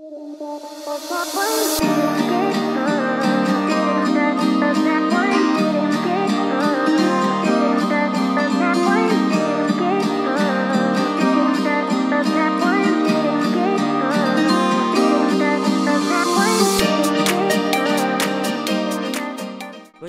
[0.00, 0.06] Bom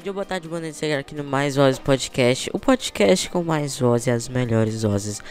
[0.02, 3.78] dia, boa tarde, boa noite, chegar aqui no Mais Vozes Podcast, o podcast com mais
[3.78, 5.22] vozes e as melhores vozes.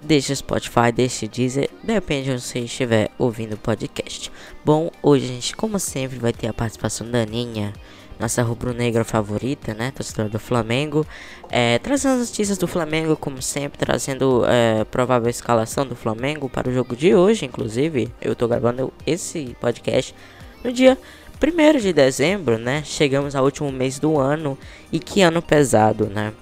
[0.00, 4.30] Deixa Spotify, deixa Deezer, depende de onde você estiver ouvindo o podcast.
[4.64, 7.72] Bom, hoje a gente, como sempre, vai ter a participação da Aninha,
[8.18, 11.04] nossa rubro-negra favorita, né, torcedora do Flamengo,
[11.50, 16.68] é, trazendo as notícias do Flamengo, como sempre, trazendo é, provável escalação do Flamengo para
[16.68, 20.14] o jogo de hoje, inclusive, eu tô gravando esse podcast
[20.62, 20.96] no dia
[21.40, 22.82] 1 de dezembro, né?
[22.84, 24.58] Chegamos ao último mês do ano.
[24.90, 26.32] E que ano pesado, né?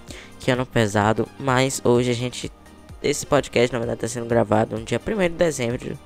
[0.41, 1.29] Que ano pesado.
[1.39, 2.51] Mas hoje a gente.
[3.09, 5.99] Esse podcast, na verdade, está sendo gravado no dia 1 de dezembro.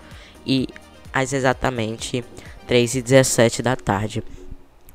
[0.46, 0.68] E
[1.12, 2.24] às exatamente
[2.66, 4.22] 3 e 17 da tarde.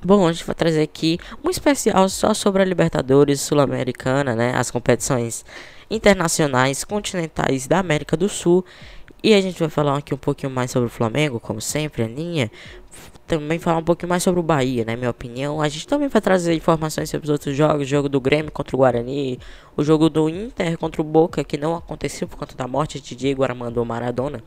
[0.04, 4.54] Bom, gente vai trazer aqui um especial só sobre a Libertadores Sul-Americana, né?
[4.56, 5.44] As competições
[5.90, 8.64] internacionais continentais da América do Sul.
[9.24, 12.08] E a gente vai falar aqui um pouquinho mais sobre o Flamengo, como sempre, a
[12.08, 12.52] linha
[13.28, 14.96] também falar um pouquinho mais sobre o Bahia, né?
[14.96, 15.62] Minha opinião.
[15.62, 18.76] A gente também vai trazer informações sobre os outros jogos: o jogo do Grêmio contra
[18.76, 19.40] o Guarani,
[19.76, 23.16] o jogo do Inter contra o Boca, que não aconteceu por conta da morte de
[23.16, 24.44] Diego Armando Maradona.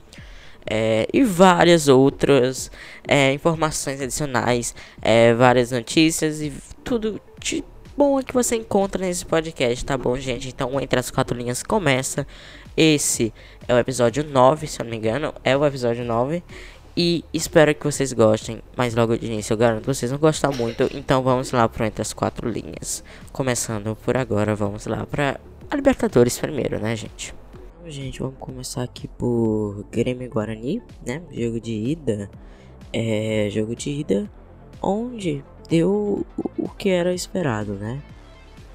[0.70, 2.70] É, e várias outras
[3.06, 6.52] é, informações adicionais, é, várias notícias e
[6.84, 7.64] tudo de
[7.96, 10.48] bom que você encontra nesse podcast, tá bom, gente?
[10.48, 12.26] Então, entre as quatro linhas começa.
[12.76, 13.34] Esse
[13.66, 16.44] é o episódio 9, se eu não me engano, é o episódio 9.
[17.00, 20.50] E espero que vocês gostem, mas logo de início eu garanto que vocês vão gostar
[20.50, 20.90] muito.
[20.92, 23.04] Então vamos lá para entre as quatro linhas.
[23.32, 25.38] Começando por agora, vamos lá para
[25.70, 27.32] a Libertadores primeiro, né, gente?
[27.52, 31.22] Então, gente, vamos começar aqui por Grêmio e Guarani, né?
[31.30, 32.28] Jogo de ida.
[32.92, 34.28] É, jogo de ida
[34.82, 36.26] onde deu
[36.58, 38.02] o que era esperado, né?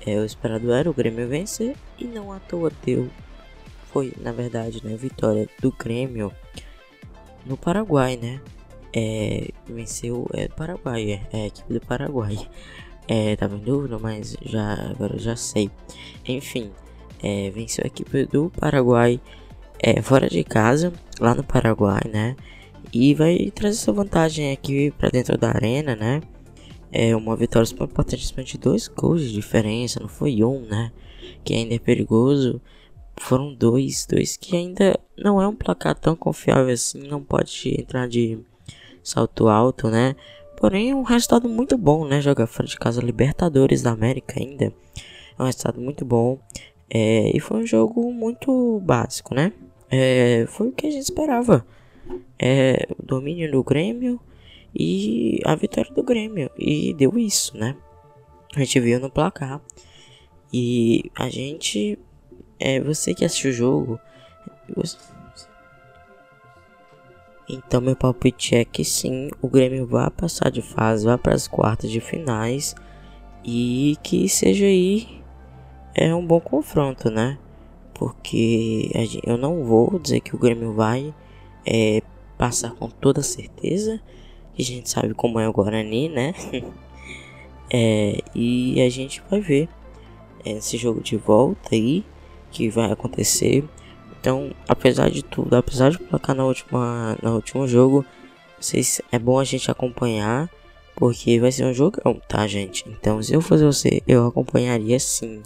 [0.05, 3.09] É, o esperado era o Grêmio vencer e não à toa deu.
[3.91, 6.31] Foi, na verdade, né, vitória do Grêmio
[7.45, 8.41] no Paraguai, né?
[8.95, 12.37] É, venceu é Paraguai, é, é a equipe do Paraguai.
[13.07, 15.69] É, tava em dúvida, mas já agora já sei.
[16.27, 16.71] Enfim,
[17.21, 19.19] é, venceu a equipe do Paraguai
[19.79, 22.35] é, fora de casa, lá no Paraguai, né?
[22.93, 26.21] E vai trazer sua vantagem aqui para dentro da arena, né?
[26.91, 30.91] É uma vitória super importante, de dois gols de diferença, não foi um, né?
[31.43, 32.61] Que ainda é perigoso
[33.17, 38.07] foram dois, dois que ainda não é um placar tão confiável assim, não pode entrar
[38.07, 38.39] de
[39.03, 40.15] salto alto, né?
[40.57, 42.21] Porém, é um resultado muito bom, né?
[42.21, 44.73] Jogar fora de casa Libertadores da América ainda.
[45.37, 46.39] É um resultado muito bom.
[46.89, 49.51] É, e foi um jogo muito básico, né?
[49.89, 51.65] É, foi o que a gente esperava.
[52.39, 54.19] É, o domínio do Grêmio
[54.73, 56.49] e a vitória do Grêmio.
[56.57, 57.75] E deu isso, né?
[58.55, 59.61] A gente viu no placar.
[60.51, 61.99] E a gente
[62.59, 63.99] é você que assistiu o jogo.
[64.75, 64.97] Você...
[67.49, 71.47] Então meu palpite é que sim, o Grêmio vai passar de fase, vai para as
[71.47, 72.73] quartas de finais
[73.43, 75.21] e que seja aí
[75.93, 77.37] é um bom confronto, né?
[77.93, 78.89] Porque
[79.23, 81.13] eu não vou dizer que o Grêmio vai
[81.65, 82.01] é,
[82.37, 84.01] passar com toda certeza,
[84.53, 86.33] que a gente sabe como é o Guarani, né?
[87.69, 89.69] é, e a gente vai ver
[90.45, 92.03] esse jogo de volta aí
[92.53, 93.63] que vai acontecer.
[94.19, 98.05] Então, apesar de tudo, apesar de placar na última, no último jogo,
[98.59, 100.49] vocês, é bom a gente acompanhar,
[100.95, 102.85] porque vai ser um jogão, tá, gente?
[102.87, 105.41] Então, se eu fosse você, eu acompanharia sim.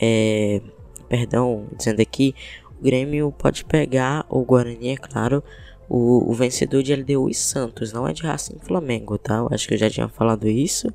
[0.00, 0.60] É,
[1.08, 2.34] perdão, dizendo aqui,
[2.78, 5.42] o Grêmio pode pegar o Guarani, é claro,
[5.88, 9.36] o, o vencedor de LDU e Santos, não é de Racing Flamengo, tá?
[9.36, 10.88] Eu acho que eu já tinha falado isso,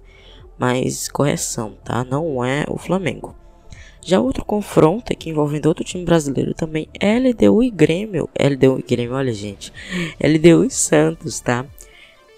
[0.58, 2.04] mas correção, tá?
[2.04, 3.36] Não é o Flamengo.
[4.02, 8.30] Já outro confronto aqui envolvendo outro time brasileiro também, LDU e Grêmio.
[8.40, 9.74] LDU e Grêmio, olha gente.
[10.20, 11.66] LDU e Santos, tá?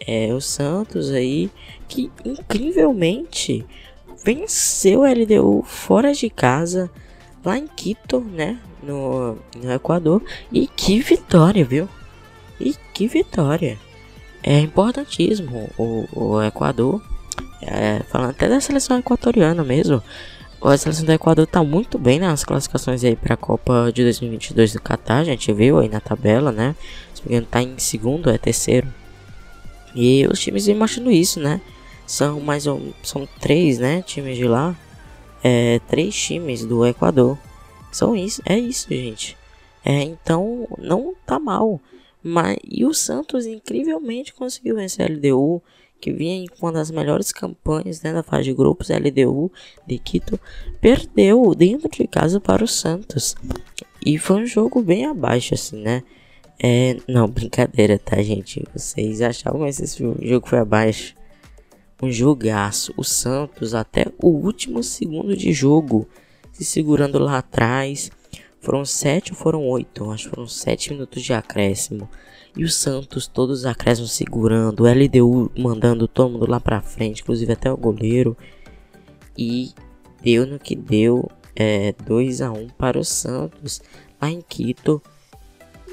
[0.06, 1.50] É o Santos aí
[1.88, 3.66] que incrivelmente
[4.24, 6.90] venceu LDU fora de casa,
[7.44, 8.60] lá em Quito, né?
[8.82, 10.24] No, no Equador.
[10.52, 11.88] E que vitória, viu?
[12.60, 13.78] E que vitória!
[14.44, 17.02] É importantíssimo o, o Equador.
[17.62, 20.02] É, falando até da seleção equatoriana mesmo.
[20.64, 24.74] A seleção do Equador tá muito bem nas classificações aí para a Copa de 2022
[24.74, 26.76] do Catar, a gente viu aí na tabela, né?
[27.16, 28.88] Se não tá em segundo, é terceiro.
[29.96, 31.60] E os times vêm mostrando isso, né?
[32.06, 34.04] São mais ou são três, né?
[34.04, 34.76] Times de lá,
[35.44, 37.40] é, três times do Equador.
[37.92, 39.36] São isso, é isso, gente.
[39.84, 41.82] É, então não tá mal.
[42.22, 45.60] Mas, e o Santos incrivelmente conseguiu vencer a LDU,
[46.02, 49.52] que vinha em uma das melhores campanhas né, da fase de grupos, LDU
[49.88, 50.40] de Quito,
[50.82, 53.36] perdeu dentro de casa para o Santos.
[54.04, 56.04] E foi um jogo bem abaixo, assim, né?
[56.62, 58.64] É, não, brincadeira, tá, gente?
[58.74, 61.16] Vocês achavam que esse jogo foi abaixo?
[62.02, 62.94] Um jogaço.
[62.98, 66.08] O Santos, até o último segundo de jogo,
[66.52, 68.12] se segurando lá atrás.
[68.60, 70.10] Foram sete ou foram oito?
[70.12, 72.08] Acho que foram sete minutos de acréscimo.
[72.56, 74.82] E o Santos, todos os acréscimos segurando.
[74.82, 78.36] O LDU mandando todo mundo lá pra frente, inclusive até o goleiro.
[79.38, 79.72] E
[80.22, 81.30] deu no que deu.
[81.54, 83.82] É, 2 a 1 um para o Santos
[84.22, 85.02] lá em Quito.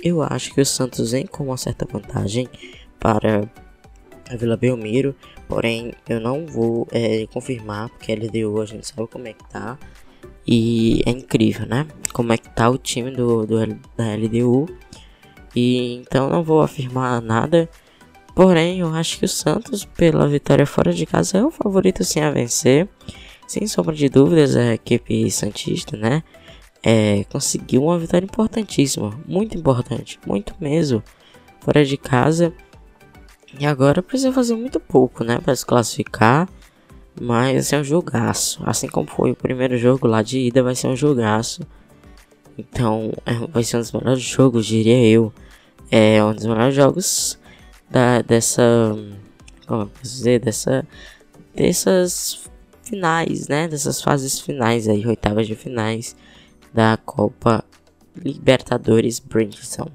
[0.03, 2.49] Eu acho que o Santos vem com uma certa vantagem
[3.01, 3.51] para
[4.31, 5.15] a Vila Belmiro,
[5.49, 9.49] porém eu não vou é, confirmar porque a LDU a gente sabe como é que
[9.49, 9.79] tá
[10.47, 11.87] e é incrível, né?
[12.13, 13.57] Como é que tá o time do, do
[13.97, 14.67] da LDU
[15.59, 17.69] e então não vou afirmar nada.
[18.35, 22.21] Porém, eu acho que o Santos, pela vitória fora de casa, é o favorito sim
[22.21, 22.89] a vencer.
[23.47, 26.23] Sem sombra de dúvidas, a equipe Santista, né?
[26.83, 31.03] é, conseguiu uma vitória importantíssima, muito importante, muito mesmo,
[31.61, 32.53] fora de casa.
[33.59, 36.49] E agora precisa fazer muito pouco, né, para se classificar.
[37.21, 40.87] Mas é um jogaço, assim como foi o primeiro jogo lá de ida, vai ser
[40.87, 41.63] um jogaço.
[42.57, 45.33] Então, é, vai ser um dos melhores jogos, diria eu.
[45.91, 47.39] É um dos melhores jogos
[47.91, 48.63] da, dessa.
[49.67, 50.41] Como eu posso dizer?
[50.41, 50.87] Dessa.
[51.55, 52.49] Dessas
[52.83, 53.69] finais, né?
[53.69, 56.15] Dessas fases finais aí, oitavas de finais
[56.73, 57.65] da Copa
[58.17, 59.93] Libertadores Bridgestone.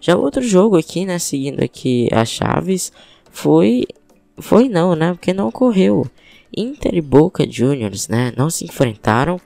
[0.00, 2.92] Já outro jogo aqui, né, seguindo aqui as chaves,
[3.30, 3.86] foi
[4.38, 6.06] foi não, né, porque não ocorreu.
[6.56, 9.38] Inter e Boca Juniors, né, não se enfrentaram.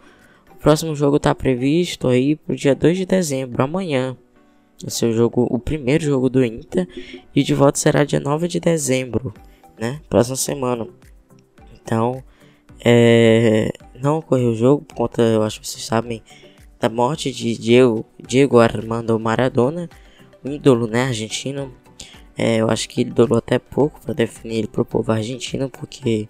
[0.50, 4.16] O próximo jogo está previsto aí pro dia 2 de dezembro, amanhã.
[4.86, 6.88] Esse é o jogo, o primeiro jogo do Inter
[7.34, 9.32] e de volta será dia 9 de dezembro,
[9.78, 10.86] né, próxima semana.
[11.80, 12.22] Então,
[12.84, 16.22] é, não ocorreu o jogo por conta, eu acho que vocês sabem,
[16.80, 19.88] da morte de Diego, Diego Armando Maradona,
[20.44, 21.72] um ídolo né, argentino.
[22.36, 26.28] É, eu acho que ele durou até pouco para definir ele pro povo argentino, porque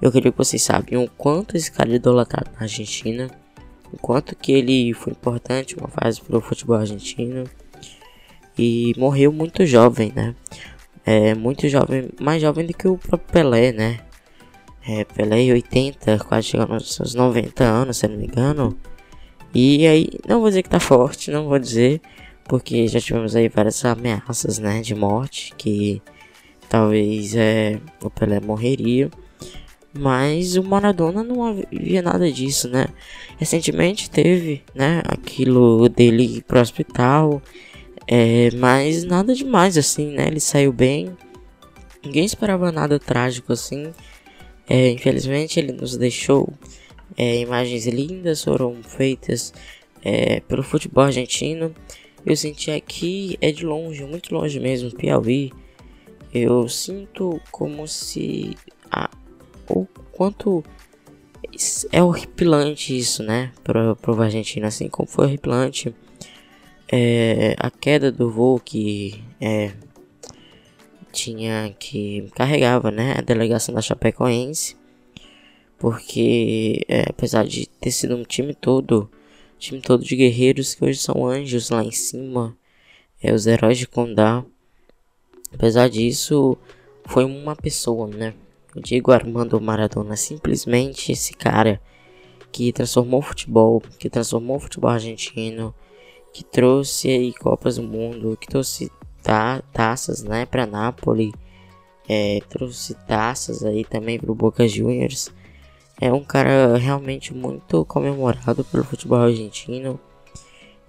[0.00, 3.30] eu queria que vocês sabiam o quanto esse cara é idolatrado na Argentina,
[3.92, 7.44] o quanto que ele foi importante uma fase pro futebol argentino
[8.58, 10.34] e morreu muito jovem, né?
[11.04, 14.00] É, muito jovem, mais jovem do que o próprio Pelé, né?
[14.86, 18.76] É, Pelé 80, quase chegando aos seus 90 anos, se não me engano.
[19.54, 22.00] E aí, não vou dizer que tá forte, não vou dizer,
[22.44, 26.02] porque já tivemos aí várias ameaças, né, de morte, que
[26.68, 29.10] talvez é, o Pelé morreria.
[29.96, 32.86] Mas o Maradona não havia nada disso, né?
[33.38, 37.40] Recentemente teve, né, aquilo dele ir pro hospital,
[38.06, 40.26] é, mas nada demais assim, né?
[40.26, 41.16] Ele saiu bem,
[42.04, 43.92] ninguém esperava nada trágico assim.
[44.68, 46.52] É, infelizmente ele nos deixou
[47.16, 49.52] é, imagens lindas foram feitas
[50.02, 51.74] é, pelo futebol argentino.
[52.24, 55.52] Eu senti aqui é de longe, muito longe mesmo, Piauí.
[56.32, 58.56] Eu sinto como se
[58.90, 59.10] a,
[59.68, 60.64] o quanto
[61.92, 65.94] é horripilante isso, né, para o argentino, assim como foi horripilante
[66.96, 69.72] é, a queda do voo que é,
[71.10, 74.76] tinha que carregava, né, a delegação da Chapecoense
[75.84, 79.10] porque é, apesar de ter sido um time todo,
[79.58, 82.56] time todo de guerreiros que hoje são anjos lá em cima,
[83.22, 84.44] é, os heróis de Condá.
[85.52, 86.56] Apesar disso,
[87.04, 88.32] foi uma pessoa, né?
[88.74, 91.78] O Diego Armando Maradona, simplesmente esse cara
[92.50, 95.74] que transformou o futebol, que transformou o futebol argentino,
[96.34, 101.32] que trouxe aí Copas do Mundo, que trouxe ta taças, né, para Nápoles,
[102.06, 105.32] é, trouxe taças aí também pro Boca Juniors
[106.00, 109.98] é um cara realmente muito comemorado pelo futebol argentino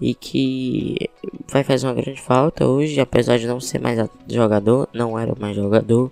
[0.02, 1.10] e que
[1.48, 3.98] vai fazer uma grande falta hoje, apesar de não ser mais
[4.28, 6.12] jogador, não era mais jogador.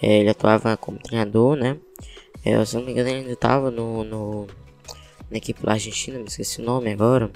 [0.00, 1.78] É, ele atuava como treinador, né?
[2.44, 4.46] É, se não me engano, ele ainda estava no, no,
[5.30, 7.30] na equipe argentina, me esqueci o nome agora.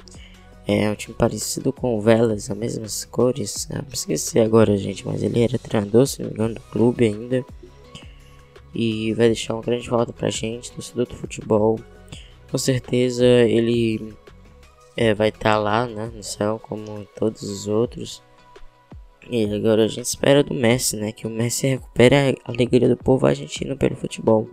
[0.66, 3.68] É um time parecido com o Velas, as mesmas cores.
[3.70, 7.44] Me esqueci agora, gente, mas ele era treinador, se não me engano, do clube ainda
[8.78, 11.80] e vai deixar uma grande falta pra gente, torcedor do futebol.
[12.50, 14.14] Com certeza ele
[14.94, 18.23] é, vai estar tá lá né, no céu como todos os outros.
[19.30, 21.11] E agora a gente espera do Messi, né?
[21.11, 24.49] Que o Messi recupere a alegria do povo argentino pelo futebol.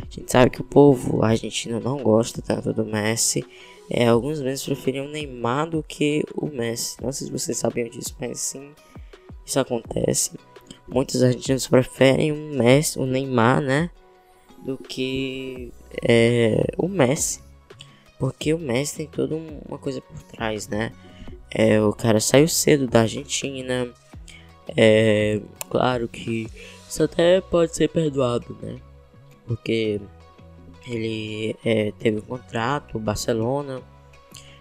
[0.00, 3.44] A gente sabe que o povo argentino não gosta tanto do Messi.
[3.90, 6.96] É, alguns meses preferiam Neymar do que o Messi.
[7.02, 8.72] Não sei se vocês sabiam disso, mas sim,
[9.44, 10.32] isso acontece.
[10.88, 13.90] Muitos argentinos preferem o Messi, o Neymar, né?
[14.64, 15.72] Do que
[16.02, 17.40] é, o Messi.
[18.18, 20.92] Porque o Messi tem toda uma coisa por trás, né?
[21.50, 23.90] É, o cara saiu cedo da Argentina.
[24.76, 26.48] É claro que
[26.88, 28.78] isso até pode ser perdoado, né?
[29.46, 30.00] Porque
[30.86, 33.80] ele é, teve um contrato, o Barcelona.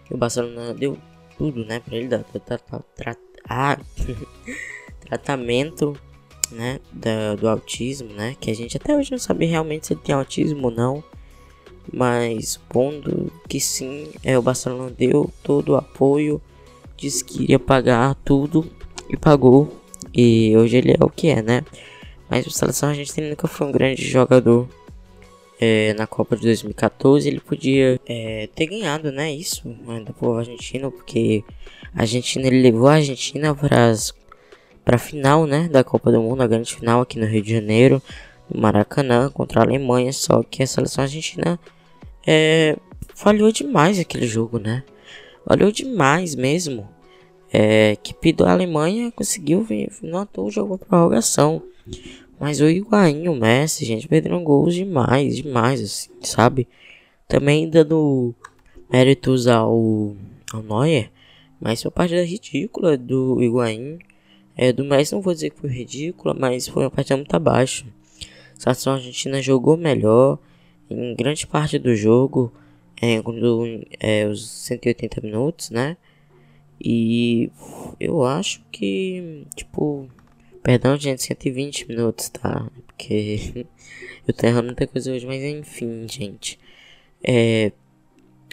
[0.10, 0.98] E o Barcelona deu
[1.38, 1.80] tudo, né?
[1.80, 3.80] Pra ele dar tra tra tra
[5.00, 5.98] tratamento,
[6.52, 6.80] né?
[6.92, 8.36] Da, do autismo, né?
[8.40, 11.04] Que a gente até hoje não sabe realmente se ele tem autismo ou não.
[11.92, 16.42] Mas pondo que sim, é, o Barcelona deu todo o apoio,
[16.96, 18.66] disse que iria pagar tudo
[19.10, 19.78] e pagou.
[20.14, 21.64] E hoje ele é o que é, né?
[22.32, 24.70] Mas o seleção argentina nunca foi um grande jogador.
[25.60, 29.32] É, na Copa de 2014 ele podia é, ter ganhado, né?
[29.32, 31.44] Isso né, do povo argentino, porque
[31.94, 33.94] a Argentina ele levou a Argentina para
[34.84, 38.02] para final, né, da Copa do Mundo, a grande final aqui no Rio de Janeiro
[38.50, 41.60] no Maracanã contra a Alemanha, só que a seleção argentina
[42.26, 42.76] é,
[43.14, 44.84] falhou demais aquele jogo, né?
[45.46, 46.90] Falhou demais mesmo.
[47.54, 49.68] É, que equipe a Alemanha conseguiu
[50.02, 51.62] notou o jogo prorrogação.
[52.40, 56.68] Mas o Higuaín, o Messi, gente, perderam gols demais, demais, assim, sabe?
[57.28, 58.34] Também dando
[58.92, 60.16] méritos ao,
[60.52, 61.12] ao Neuer,
[61.60, 64.00] mas foi uma partida ridícula do Higuaín.
[64.58, 67.86] É, do Messi não vou dizer que foi ridícula, mas foi uma partida muito abaixo.
[68.58, 70.40] A seleção argentina jogou melhor
[70.90, 72.52] em grande parte do jogo,
[73.02, 75.98] é, quando, é, os 180 minutos, né?
[76.84, 77.52] E
[78.00, 80.10] eu acho que, tipo,
[80.64, 82.68] perdão, gente, 120 minutos, tá?
[82.88, 83.66] Porque
[84.28, 86.60] eu tô errando muita coisa hoje, mas enfim, gente.
[87.24, 87.72] É,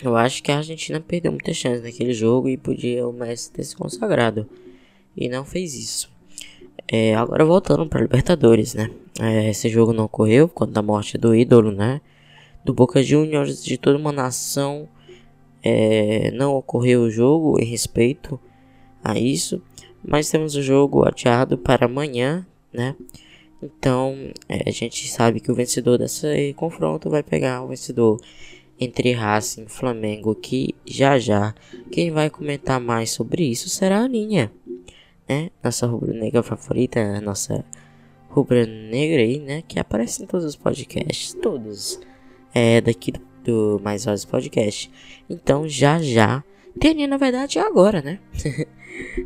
[0.02, 3.64] eu acho que a Argentina perdeu muita chance naquele jogo e podia o Messi ter
[3.64, 4.48] se consagrado.
[5.16, 6.10] E não fez isso.
[6.86, 8.90] É, agora voltando para Libertadores, né?
[9.20, 12.00] É, esse jogo não ocorreu por conta da morte do ídolo, né?
[12.64, 14.88] Do Boca Juniors, de toda uma nação.
[15.62, 18.40] É, não ocorreu o jogo em respeito
[19.02, 19.60] a isso.
[20.06, 22.94] Mas temos o jogo adiado para amanhã, né?
[23.62, 24.14] Então
[24.48, 28.20] é, a gente sabe que o vencedor desse confronto vai pegar o vencedor
[28.80, 30.34] entre Racing e Flamengo.
[30.34, 31.54] Que já já
[31.90, 34.52] quem vai comentar mais sobre isso será a Aninha
[35.28, 35.50] né?
[35.62, 37.64] Nossa rubro-negra favorita, nossa
[38.30, 39.62] rubro-negra aí, né?
[39.68, 42.00] Que aparece em todos os podcasts, todos.
[42.54, 44.90] É daqui do, do Mais Vozes Podcast.
[45.28, 46.42] Então já já.
[46.80, 48.18] Tem na verdade, agora, né?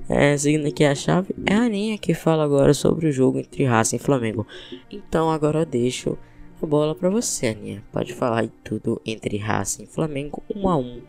[0.09, 3.65] é, seguindo aqui a chave, é a Aninha que fala agora sobre o jogo entre
[3.65, 4.47] Racing e Flamengo.
[4.91, 6.19] Então agora eu deixo
[6.63, 7.83] a bola para você, Aninha.
[7.93, 11.03] Pode falar aí tudo entre Racing e Flamengo, 1 um a 1 um.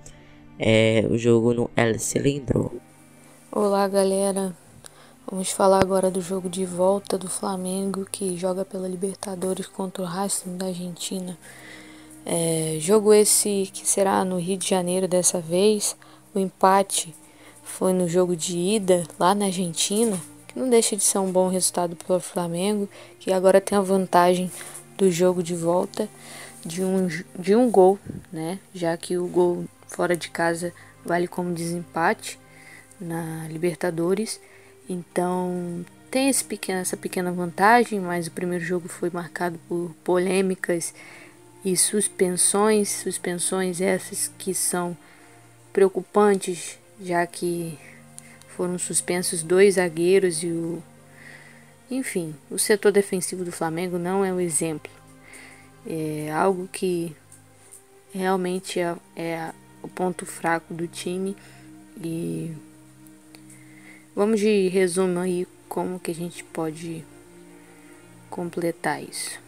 [0.60, 2.80] É o jogo no El Cilindro.
[3.52, 4.56] Olá, galera.
[5.30, 10.06] Vamos falar agora do jogo de volta do Flamengo que joga pela Libertadores contra o
[10.06, 11.38] Racing da Argentina.
[12.26, 15.96] É, jogo esse que será no Rio de Janeiro dessa vez.
[16.36, 17.14] O empate
[17.64, 21.48] foi no jogo de ida lá na Argentina, que não deixa de ser um bom
[21.50, 22.88] resultado para o Flamengo,
[23.20, 24.52] que agora tem a vantagem
[24.98, 26.08] do jogo de volta
[26.66, 28.00] de um, de um gol,
[28.32, 28.60] né?
[28.74, 32.40] Já que o gol fora de casa vale como desempate
[33.00, 34.40] na Libertadores.
[34.88, 40.94] Então tem esse pequeno, essa pequena vantagem, mas o primeiro jogo foi marcado por polêmicas
[41.66, 44.96] e suspensões, suspensões essas que são
[45.72, 47.78] preocupantes, já que
[48.50, 50.82] foram suspensos dois zagueiros e o
[51.92, 54.92] enfim, o setor defensivo do Flamengo não é o exemplo.
[55.86, 57.16] É algo que
[58.12, 61.36] realmente é, é o ponto fraco do time
[62.04, 62.56] e
[64.16, 67.04] Vamos de resumo aí como que a gente pode
[68.30, 69.40] completar isso.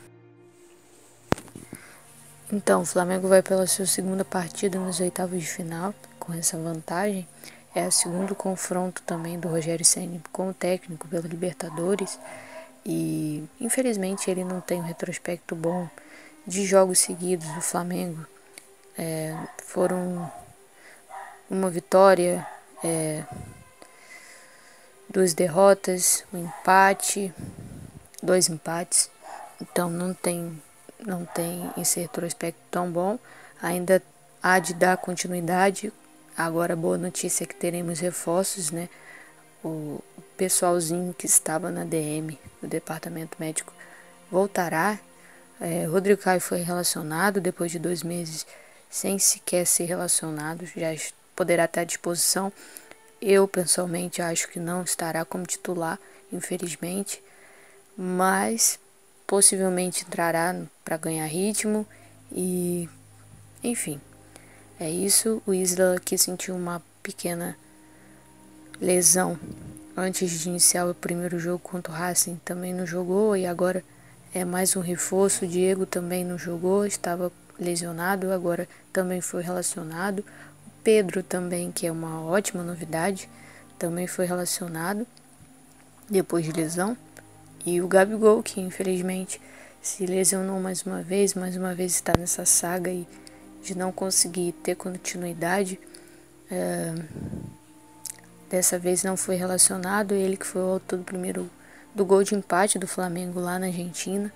[2.51, 5.93] Então, o Flamengo vai pela sua segunda partida nos oitavos de final,
[6.25, 7.27] com essa vantagem.
[7.73, 12.17] É o segundo confronto também do Rogério Ceni com o técnico pela Libertadores.
[12.85, 15.89] E infelizmente ele não tem um retrospecto bom
[16.47, 18.25] de jogos seguidos do Flamengo.
[18.97, 20.31] É, foram
[21.49, 22.47] uma vitória,
[22.83, 23.23] é,
[25.09, 27.33] duas derrotas, um empate,
[28.21, 29.09] dois empates.
[29.61, 30.61] Então não tem
[31.05, 33.19] não tem esse retrospecto tão bom.
[33.61, 34.01] Ainda
[34.41, 35.91] há de dar continuidade.
[36.37, 38.89] Agora a boa notícia é que teremos reforços, né?
[39.63, 40.01] O
[40.37, 43.73] pessoalzinho que estava na DM, no departamento médico,
[44.31, 44.99] voltará
[45.59, 48.45] É, Rodrigo Caio foi relacionado depois de dois meses
[48.89, 50.89] sem sequer ser relacionado, já
[51.35, 52.51] poderá estar à disposição.
[53.21, 55.97] Eu, pessoalmente, acho que não estará como titular,
[56.31, 57.23] infelizmente,
[57.97, 58.77] mas
[59.25, 61.87] possivelmente entrará para ganhar ritmo
[62.31, 62.89] e,
[63.63, 63.99] enfim,
[64.79, 65.41] é isso.
[65.45, 67.55] O Isla que sentiu uma pequena
[68.79, 69.39] lesão
[69.95, 73.83] antes de iniciar o primeiro jogo contra o Racing também não jogou e agora
[74.33, 75.45] é mais um reforço.
[75.45, 80.19] O Diego também não jogou, estava lesionado, agora também foi relacionado.
[80.19, 83.29] O Pedro também, que é uma ótima novidade,
[83.79, 85.07] também foi relacionado
[86.09, 86.97] depois de lesão.
[87.65, 89.39] E o Gabigol, que infelizmente
[89.81, 93.07] se lesionou mais uma vez, mais uma vez está nessa saga e
[93.65, 95.79] de não conseguir ter continuidade.
[96.49, 96.93] É,
[98.49, 101.49] dessa vez não foi relacionado, ele que foi o autor do primeiro
[101.93, 104.31] do gol de empate do Flamengo lá na Argentina.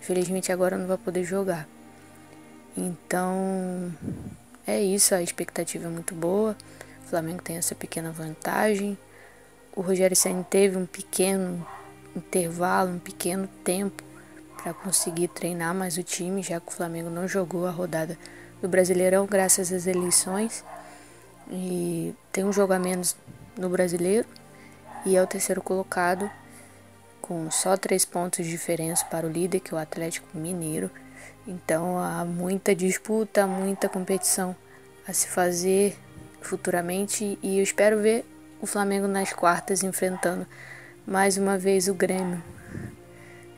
[0.00, 1.66] Infelizmente agora não vai poder jogar.
[2.76, 3.92] Então
[4.66, 6.56] é isso, a expectativa é muito boa.
[7.04, 8.98] O Flamengo tem essa pequena vantagem.
[9.74, 11.66] O Rogério Senna teve um pequeno
[12.14, 14.02] intervalo, um pequeno tempo
[14.62, 18.18] para conseguir treinar mais o time, já que o Flamengo não jogou a rodada
[18.64, 20.64] do Brasileirão graças às eleições.
[21.50, 23.14] E tem um jogo a menos
[23.58, 24.26] no Brasileiro
[25.04, 26.30] e é o terceiro colocado
[27.20, 30.90] com só três pontos de diferença para o líder, que é o Atlético Mineiro.
[31.46, 34.56] Então há muita disputa, muita competição
[35.06, 35.94] a se fazer
[36.40, 38.24] futuramente e eu espero ver
[38.62, 40.46] o Flamengo nas quartas enfrentando
[41.06, 42.42] mais uma vez o Grêmio.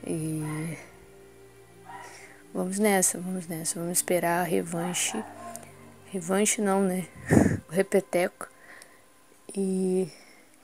[0.04, 0.76] E
[2.56, 5.22] vamos nessa, vamos nessa, vamos esperar a revanche.
[6.06, 7.06] Revanche não, né?
[7.68, 8.48] O repeteco.
[9.54, 10.08] E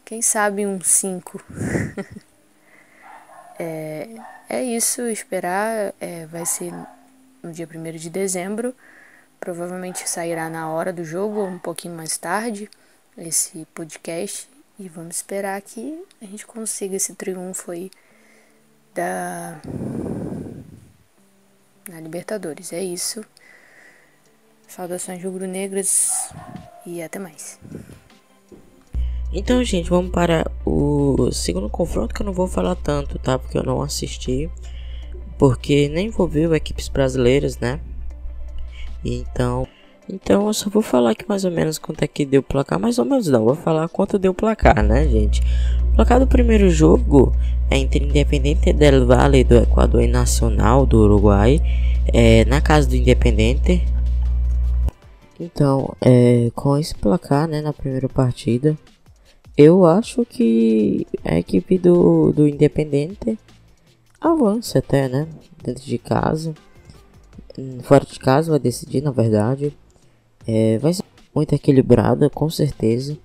[0.04, 1.44] quem sabe um 5.
[3.58, 4.08] é,
[4.48, 5.92] é isso, esperar.
[6.00, 6.72] É, vai ser
[7.42, 8.74] no dia 1 de dezembro.
[9.38, 12.70] Provavelmente sairá na hora do jogo ou um pouquinho mais tarde
[13.18, 14.48] esse podcast.
[14.78, 17.90] E vamos esperar que a gente consiga esse triunfo aí
[18.94, 19.60] da
[21.88, 22.72] na Libertadores.
[22.72, 23.24] É isso.
[24.66, 26.32] Saudações rubro-negras
[26.86, 27.58] e até mais.
[29.32, 33.38] Então, gente, vamos para o segundo confronto que eu não vou falar tanto, tá?
[33.38, 34.50] Porque eu não assisti,
[35.38, 37.80] porque nem envolveu equipes brasileiras, né?
[39.02, 39.66] Então,
[40.08, 42.78] então eu só vou falar aqui mais ou menos quanto é que deu o placar,
[42.78, 45.40] mais ou menos não, vou falar quanto deu o placar, né, gente?
[45.94, 47.34] Placar do primeiro jogo
[47.70, 51.60] é entre Independente del Valle do Equador e Nacional do Uruguai,
[52.12, 53.82] é, na casa do Independente.
[55.38, 58.76] Então, é, com esse placar, né, na primeira partida,
[59.56, 63.38] eu acho que a equipe do, do Independente
[64.18, 65.28] avança até, né,
[65.62, 66.54] dentro de casa.
[67.82, 69.76] Fora de casa vai decidir, na verdade.
[70.46, 73.18] É, vai ser muito equilibrada, com certeza.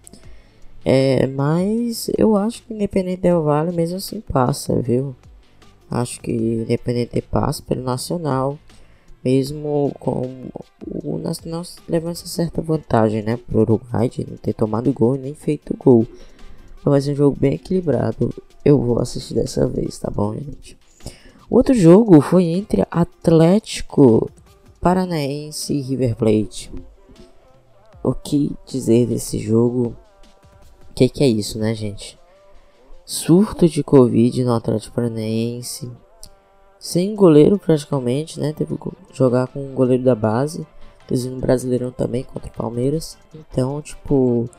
[0.89, 5.13] É, mas eu acho que Independente Del Vale mesmo assim passa, viu?
[5.91, 8.57] Acho que Independente passa pelo Nacional,
[9.21, 10.49] mesmo com
[11.03, 13.35] o Nacional levando essa certa vantagem, né?
[13.35, 16.07] Pro Uruguai de não ter tomado gol e nem feito gol.
[16.85, 18.33] Vai ser um jogo bem equilibrado.
[18.63, 20.77] Eu vou assistir dessa vez, tá bom, gente?
[21.49, 24.31] Outro jogo foi entre Atlético
[24.79, 26.71] Paranaense e River Plate
[28.01, 29.93] o que dizer desse jogo?
[30.97, 32.17] O que, que é isso, né, gente?
[33.05, 35.91] Surto de Covid no Atlético Paranaense.
[36.79, 38.51] Sem goleiro praticamente, né?
[38.51, 40.65] Teve que jogar com um goleiro da base.
[41.03, 43.15] Inclusive no Brasileirão também contra o Palmeiras.
[43.31, 44.49] Então, tipo,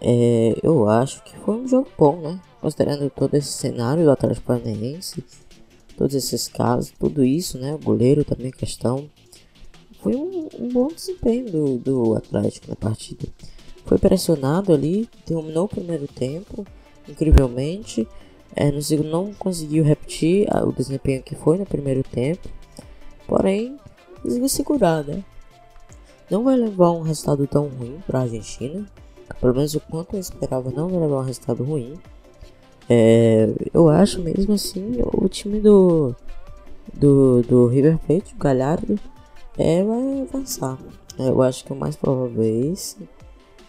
[0.00, 2.40] é, eu acho que foi um jogo bom, né?
[2.60, 5.22] Considerando todo esse cenário do Atlético Paranaense,
[5.96, 7.72] todos esses casos, tudo isso, né?
[7.72, 9.08] O goleiro também questão
[10.02, 13.28] foi um, um bom desempenho do, do Atlético na partida.
[13.86, 16.66] Foi pressionado ali, terminou o primeiro tempo,
[17.08, 18.06] incrivelmente.
[18.54, 22.48] É, no segundo não conseguiu repetir o desempenho que foi no primeiro tempo.
[23.26, 23.78] Porém,
[24.22, 25.22] conseguiu segurar, né?
[26.28, 28.84] Não vai levar um resultado tão ruim para a Argentina.
[29.40, 31.94] Pelo menos o quanto eu esperava, não vai levar um resultado ruim.
[32.88, 36.14] É, eu acho mesmo assim o time do,
[36.94, 38.98] do, do River Plate, o Galhardo,
[39.58, 40.78] é, vai avançar.
[41.18, 42.96] Eu acho que o mais provável é esse.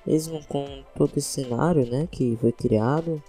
[0.08, 3.22] Mesmo com todo esse cenário né, que foi criado.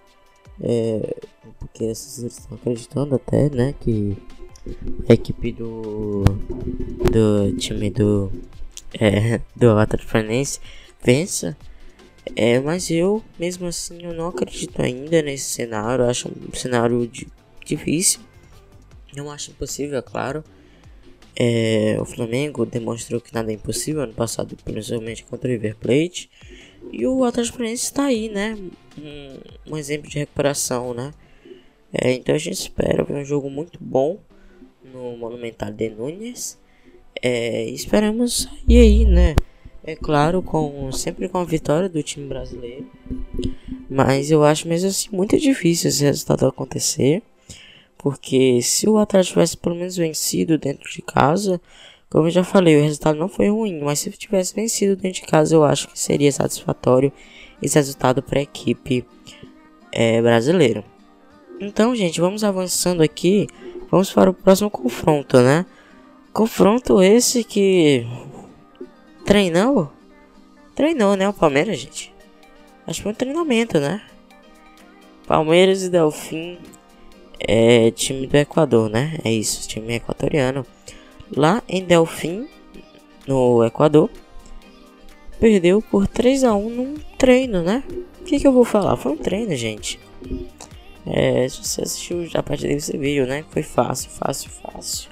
[0.60, 1.16] É,
[1.58, 4.16] porque essas estão acreditando até né, que
[5.08, 6.22] a equipe do,
[7.10, 8.32] do time do,
[8.98, 10.12] é, do Atlético
[11.02, 11.56] vença.
[12.36, 16.04] É, mas eu, mesmo assim, eu não acredito ainda nesse cenário.
[16.04, 17.10] Acho um cenário
[17.64, 18.20] difícil.
[19.16, 20.44] Não acho impossível, é claro.
[21.40, 26.28] É, o Flamengo demonstrou que nada é impossível ano passado, principalmente contra o River Plate.
[26.92, 28.56] E o Atlético Paranaense está aí, né?
[28.98, 31.12] Um, um, exemplo de recuperação, né?
[31.92, 34.18] É, então a gente espera ver um jogo muito bom
[34.92, 36.58] no Monumental de Nunes.
[37.22, 39.34] É, esperamos sair aí, né?
[39.84, 42.86] É claro, com sempre com a vitória do time brasileiro.
[43.88, 47.22] Mas eu acho mesmo assim muito difícil esse resultado acontecer.
[47.96, 51.60] Porque se o Atlético tivesse pelo menos vencido dentro de casa,
[52.10, 55.26] como eu já falei, o resultado não foi ruim, mas se tivesse vencido dentro de
[55.26, 57.12] casa, eu acho que seria satisfatório
[57.60, 59.04] esse resultado para a equipe
[59.92, 60.84] é, brasileira.
[61.60, 63.48] Então, gente, vamos avançando aqui.
[63.90, 65.66] Vamos para o próximo confronto, né?
[66.32, 68.06] Confronto esse que
[69.24, 69.90] treinou,
[70.74, 71.28] treinou, né?
[71.28, 72.14] O Palmeiras, gente.
[72.86, 74.00] Acho que foi um treinamento, né?
[75.26, 76.58] Palmeiras e Delfim
[77.40, 79.18] é time do Equador, né?
[79.24, 80.64] É isso, time equatoriano.
[81.36, 82.48] Lá em Delfim,
[83.26, 84.10] no Equador,
[85.38, 87.82] perdeu por 3 a 1 num treino, né?
[88.20, 88.96] O que, que eu vou falar?
[88.96, 90.00] Foi um treino, gente.
[91.06, 93.44] É, se você assistiu a partida, você viu, né?
[93.50, 95.10] Foi fácil, fácil, fácil.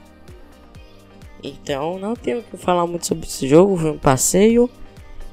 [1.42, 3.76] Então, não tenho que falar muito sobre esse jogo.
[3.76, 4.68] Foi um passeio.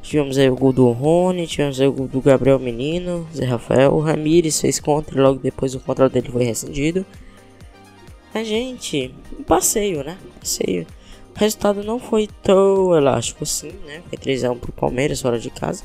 [0.01, 3.93] Tivemos aí o gol do Rony, tivemos aí o gol do Gabriel Menino, Zé Rafael,
[3.93, 7.05] o Ramires fez contra e logo depois o contrato dele foi rescindido.
[8.33, 10.17] Mas, gente, um passeio, né?
[10.39, 10.87] Passeio.
[11.35, 14.01] O resultado não foi tão elástico assim, né?
[14.09, 15.83] Foi 3x1 pro Palmeiras fora de casa.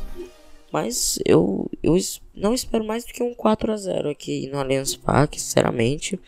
[0.73, 1.97] Mas eu, eu
[2.35, 6.19] não espero mais do que um 4x0 aqui no Allianz Parque, sinceramente.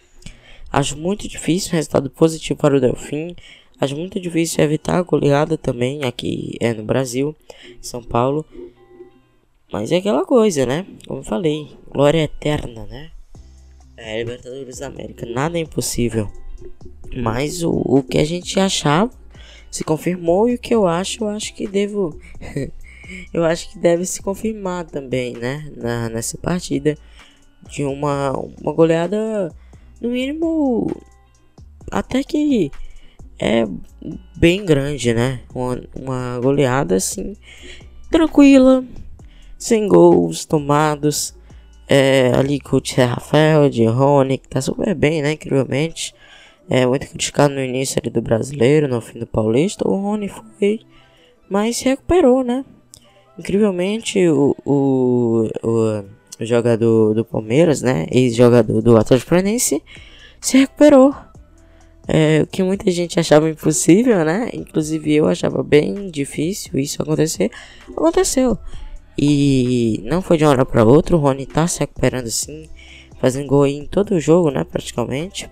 [0.73, 3.35] Acho muito difícil, um resultado positivo para o Delfim.
[3.81, 7.35] Acho muito difícil evitar a goleada também aqui é no Brasil,
[7.81, 8.45] São Paulo.
[9.73, 10.87] Mas é aquela coisa, né?
[11.07, 13.11] Como eu falei, glória eterna, né?
[14.03, 16.33] É, Libertadores da América, nada é impossível.
[17.15, 19.11] Mas o, o que a gente achava
[19.71, 22.19] se confirmou e o que eu acho, eu acho que devo.
[23.35, 25.71] eu acho que deve se confirmar também, né?
[25.77, 26.97] Na, nessa partida.
[27.69, 28.33] De uma,
[28.63, 29.55] uma goleada,
[30.01, 30.91] no mínimo,
[31.91, 32.73] até que
[33.39, 33.67] é
[34.35, 35.43] bem grande, né?
[35.55, 37.37] Uma, uma goleada assim,
[38.11, 38.83] tranquila,
[39.59, 41.39] sem gols tomados.
[41.93, 45.33] É, ali com o Tia Rafael, de Rony, que tá super bem, né?
[45.33, 46.15] Incrivelmente.
[46.69, 49.89] É muito criticado no início ali do brasileiro, no fim do paulista.
[49.89, 50.79] O Rony foi,
[51.49, 52.65] mas se recuperou, né?
[53.37, 56.05] Incrivelmente, o, o, o,
[56.41, 58.07] o jogador do Palmeiras, né?
[58.09, 59.83] Ex-jogador do Atlético Paranaense,
[60.41, 61.13] se recuperou
[62.07, 64.51] é, o que muita gente achava impossível, né?
[64.53, 67.51] Inclusive eu achava bem difícil isso acontecer.
[67.89, 68.57] Aconteceu.
[69.21, 71.17] E não foi de uma hora para outra.
[71.17, 72.69] O Rony tá se recuperando sim.
[73.21, 74.65] Fazendo gol em todo o jogo, né?
[74.65, 75.51] Praticamente.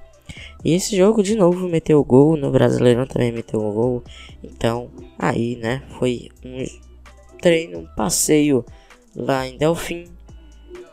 [0.64, 2.37] E esse jogo de novo meteu gol.
[2.37, 4.02] No Brasileirão também meteu um gol.
[4.42, 5.83] Então, aí, né?
[5.98, 6.64] Foi um
[7.42, 8.64] treino, um passeio
[9.14, 10.07] lá em Delfim.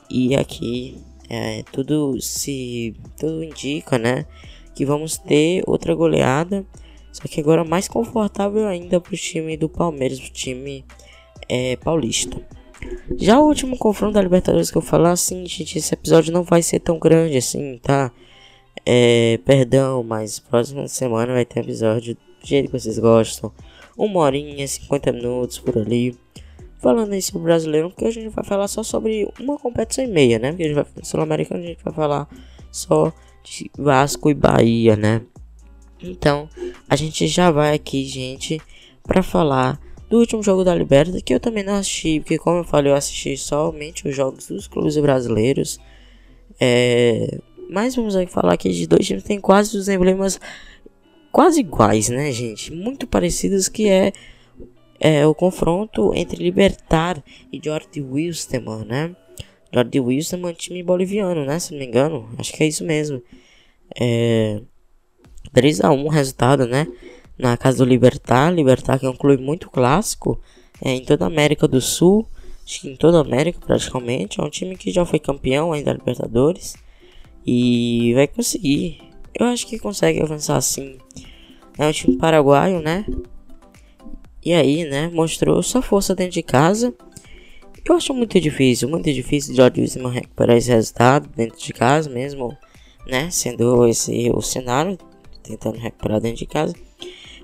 [0.09, 0.97] E aqui
[1.29, 2.93] é, tudo se.
[3.17, 4.25] Tudo indica, né?
[4.75, 6.65] que vamos ter outra goleada,
[7.11, 10.83] só que agora mais confortável ainda para o time do Palmeiras, o time
[11.47, 12.37] é, paulista.
[13.17, 16.61] Já o último confronto da Libertadores que eu falar assim, gente, esse episódio não vai
[16.61, 18.11] ser tão grande assim, tá?
[18.85, 23.51] É, perdão, mas próxima semana vai ter episódio do jeito que vocês gostam.
[23.97, 26.17] Uma horinha, 50 minutos por ali.
[26.79, 30.07] Falando aí sobre o brasileiro, porque a gente vai falar só sobre uma competição e
[30.07, 30.49] meia, né?
[30.49, 32.27] Porque a gente vai sul-americano, a gente vai falar
[32.71, 33.11] só
[33.43, 35.21] de Vasco e Bahia, né?
[36.01, 36.49] Então,
[36.87, 38.61] a gente já vai aqui, gente,
[39.01, 42.63] para falar do último jogo da Libertadores, que eu também não assisti, porque como eu
[42.63, 45.79] falei, eu assisti somente os jogos dos clubes brasileiros.
[46.59, 47.39] É...
[47.69, 50.39] Mas vamos aqui falar aqui de dois times que tem quase os emblemas
[51.31, 52.71] quase iguais, né, gente?
[52.71, 54.13] Muito parecidos que é,
[54.99, 59.15] é o confronto entre Libertar e Jordi Wilstermann, né?
[59.73, 61.59] Jordi um time boliviano, né?
[61.59, 62.29] Se não me engano.
[62.37, 63.21] Acho que é isso mesmo.
[63.99, 64.61] É...
[65.53, 66.87] 3x1 resultado, né?
[67.37, 68.53] Na casa do Libertar.
[68.53, 70.39] Libertar que é um clube muito clássico
[70.81, 72.27] é, em toda a América do Sul.
[72.65, 74.39] Acho que em toda a América praticamente.
[74.39, 76.75] É um time que já foi campeão ainda da Libertadores.
[77.45, 78.99] E vai conseguir.
[79.33, 80.97] Eu acho que consegue avançar assim.
[81.77, 83.05] É um time paraguaio, né?
[84.43, 85.09] E aí, né?
[85.09, 86.93] Mostrou sua força dentro de casa.
[87.87, 92.09] Eu acho muito difícil, muito difícil de George Wiseman recuperar esse resultado dentro de casa
[92.09, 92.57] mesmo,
[93.05, 93.29] né?
[93.29, 94.97] Sendo esse o cenário,
[95.43, 96.73] tentando recuperar dentro de casa.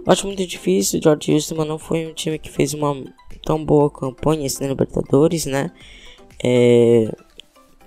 [0.05, 2.95] Eu acho muito difícil, o George Wiseman não foi um time que fez uma
[3.45, 5.71] tão boa campanha assim, na Libertadores, né?
[6.43, 7.11] É,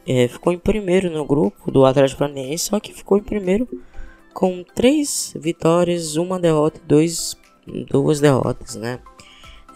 [0.07, 3.69] é, ficou em primeiro no grupo do Atlético Paranaense, só que ficou em primeiro
[4.33, 7.37] com três vitórias, uma derrota e dois,
[7.91, 9.01] duas derrotas, né?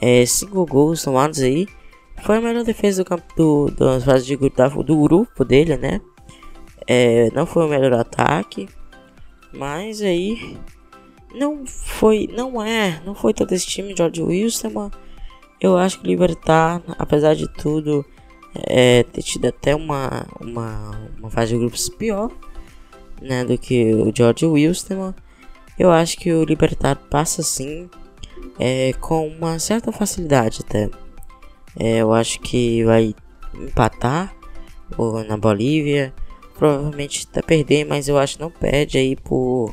[0.01, 1.67] É, cinco gols tomados aí.
[2.23, 6.01] Foi a melhor defesa do campo do, das fases de grupo, do grupo dele, né?
[6.87, 8.69] É, não foi o melhor ataque,
[9.53, 10.57] mas aí
[11.35, 14.91] não foi, não é, não foi todo esse time George Wilson.
[15.61, 18.05] Eu acho que o Libertar, apesar de tudo,
[18.55, 22.31] é, ter tido até uma, uma, uma fase de grupos pior
[23.21, 25.15] né, do que o George Wilson.
[25.79, 27.89] Eu acho que o Libertar passa sim
[28.59, 30.91] é, com uma certa facilidade até.
[31.79, 33.15] É, eu acho que vai
[33.55, 34.35] empatar
[34.97, 36.13] ou na Bolívia.
[36.57, 39.73] Provavelmente até perder, mas eu acho que não perde aí por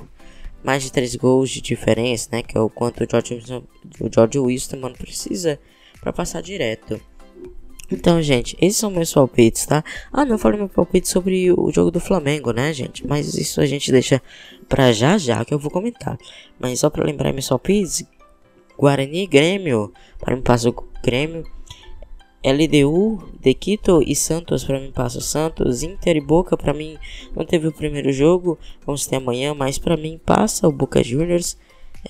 [0.65, 2.41] mais de 3 gols de diferença, né?
[2.41, 3.63] Que é o quanto o George,
[3.99, 5.59] o George Wilson precisa
[6.01, 6.99] para passar direto.
[7.91, 9.83] Então, gente, esses são meus palpites, tá?
[10.11, 13.05] Ah, não falei meu palpite sobre o jogo do Flamengo, né, gente?
[13.05, 14.21] Mas isso a gente deixa
[14.67, 16.17] pra já já que eu vou comentar.
[16.59, 18.03] Mas só pra lembrar meus palpites,
[18.77, 21.45] Guarani e Grêmio, para mim passa o Grêmio.
[22.45, 25.81] LDU, De Quito e Santos para mim passa o Santos.
[25.81, 26.95] Inter e Boca para mim
[27.35, 31.57] não teve o primeiro jogo, vamos ter amanhã, mas para mim passa o Boca Juniors.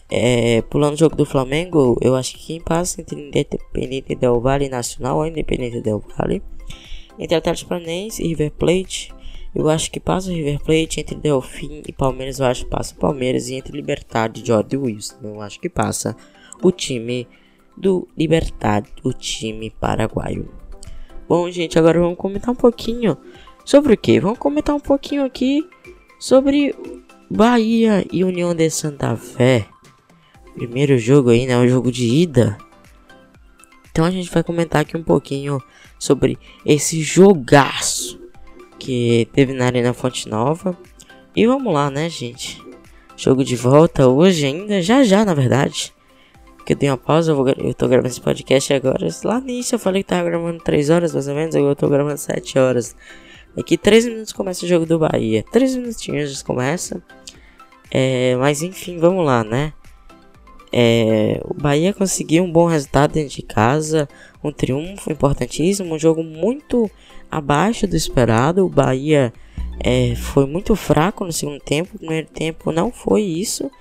[0.09, 4.67] É, pulando o jogo do Flamengo, eu acho que quem passa entre Independente Del Valle
[4.67, 6.43] Nacional ou Independente Del Valle.
[7.17, 9.13] Entre Atlético Paranaense e River Plate,
[9.55, 10.99] eu acho que passa o River Plate.
[10.99, 13.47] Entre Delfim e Palmeiras, eu acho que passa o Palmeiras.
[13.47, 16.13] E entre Libertad e Jordi Wilson, eu acho que passa
[16.61, 17.25] o time
[17.77, 20.49] do Libertad, o time paraguaio.
[21.27, 23.17] Bom, gente, agora vamos comentar um pouquinho
[23.63, 24.19] sobre o que?
[24.19, 25.67] Vamos comentar um pouquinho aqui
[26.19, 26.75] sobre
[27.29, 29.65] Bahia e União de Santa Fé.
[30.53, 31.57] Primeiro jogo aí, né?
[31.57, 32.57] O jogo de ida.
[33.91, 35.61] Então a gente vai comentar aqui um pouquinho
[35.97, 38.19] sobre esse jogaço
[38.77, 40.77] que teve na Arena Fonte Nova.
[41.35, 42.61] E vamos lá, né, gente?
[43.17, 45.94] Jogo de volta hoje ainda, já já, na verdade
[46.65, 49.08] que eu dei uma pausa, eu, vou, eu tô gravando esse podcast agora.
[49.23, 51.88] Lá início eu falei que tava gravando 3 horas mais ou menos, agora eu tô
[51.88, 52.95] gravando 7 horas.
[53.56, 55.43] Daqui 3 minutos começa o jogo do Bahia.
[55.51, 57.01] 3 minutinhos começa.
[57.91, 59.73] É, mas enfim, vamos lá, né?
[60.73, 64.10] É, o Bahia conseguiu um bom resultado dentro de casa,
[64.43, 66.89] um triunfo importantíssimo, um jogo muito
[67.32, 68.65] abaixo do esperado.
[68.65, 69.32] O Bahia
[69.80, 73.71] é, foi muito fraco no segundo tempo, no primeiro tempo não foi isso.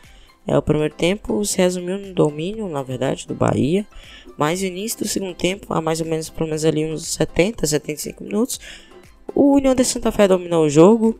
[0.46, 3.86] É, o primeiro tempo se resumiu no domínio, na verdade, do Bahia.
[4.36, 7.66] Mas o início do segundo tempo, há mais ou menos, pelo menos ali uns 70,
[7.66, 8.60] 75 minutos,
[9.34, 11.18] o União de Santa Fé dominou o jogo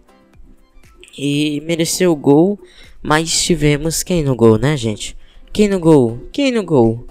[1.17, 2.59] e mereceu o gol.
[3.03, 5.17] Mas tivemos quem no gol, né, gente?
[5.53, 6.19] Quem no gol?
[6.33, 7.07] Quem no gol?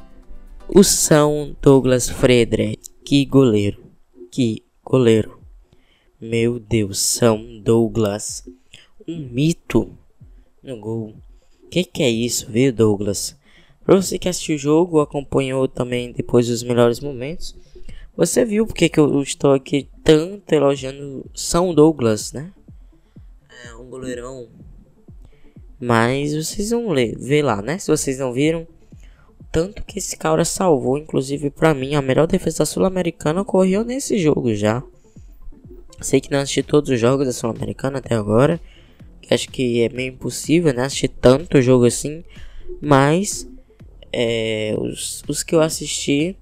[0.67, 2.79] O São Douglas Frederick.
[3.05, 3.83] Que goleiro.
[4.31, 5.39] Que goleiro.
[6.19, 8.47] Meu Deus, São Douglas.
[9.07, 9.95] Um mito
[10.63, 11.13] no gol
[11.73, 13.35] que que é isso, viu, Douglas?
[13.83, 17.55] Para você que assistiu o jogo, acompanhou também depois dos melhores momentos,
[18.15, 22.51] você viu porque que eu estou aqui tanto elogiando São Douglas, né?
[23.65, 24.47] É um goleirão.
[25.79, 27.79] Mas vocês vão ler, ver lá, né?
[27.79, 28.67] Se vocês não viram,
[29.51, 34.53] tanto que esse cara salvou, inclusive para mim, a melhor defesa Sul-Americana ocorreu nesse jogo
[34.53, 34.83] já.
[35.99, 38.61] Sei que não assisti todos os jogos da Sul-Americana até agora
[39.31, 40.85] acho que é meio impossível, né?
[40.85, 42.23] Assistir tanto jogo assim.
[42.81, 43.47] Mas
[44.11, 46.37] é, os, os que eu assisti,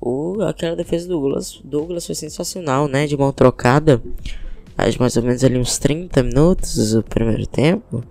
[0.00, 3.06] o, aquela defesa do Douglas, Douglas foi sensacional, né?
[3.06, 4.02] De mão trocada.
[4.76, 8.02] Acho mais ou menos ali uns 30 minutos do primeiro tempo.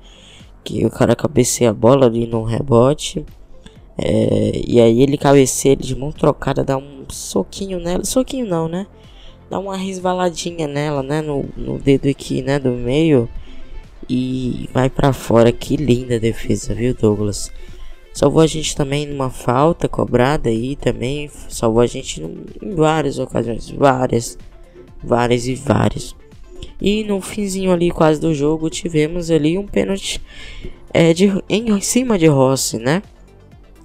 [0.63, 3.25] Que o cara cabeceia a bola ali no rebote.
[3.97, 8.03] É, e aí ele cabeceia ele de mão trocada, dá um soquinho nela.
[8.03, 8.87] Soquinho não, né?
[9.49, 11.21] Dá uma resvaladinha nela, né?
[11.21, 12.57] No, no dedo aqui, né?
[12.57, 13.29] Do meio
[14.09, 15.51] e vai para fora.
[15.51, 17.51] Que linda defesa, viu, Douglas?
[18.13, 21.29] Salvou a gente também numa falta cobrada aí também.
[21.49, 24.37] Salvou a gente em várias ocasiões, várias,
[25.03, 26.15] várias e várias.
[26.79, 30.21] E no finzinho ali quase do jogo tivemos ali um pênalti
[30.93, 33.01] é, de, em cima de Rossi, né?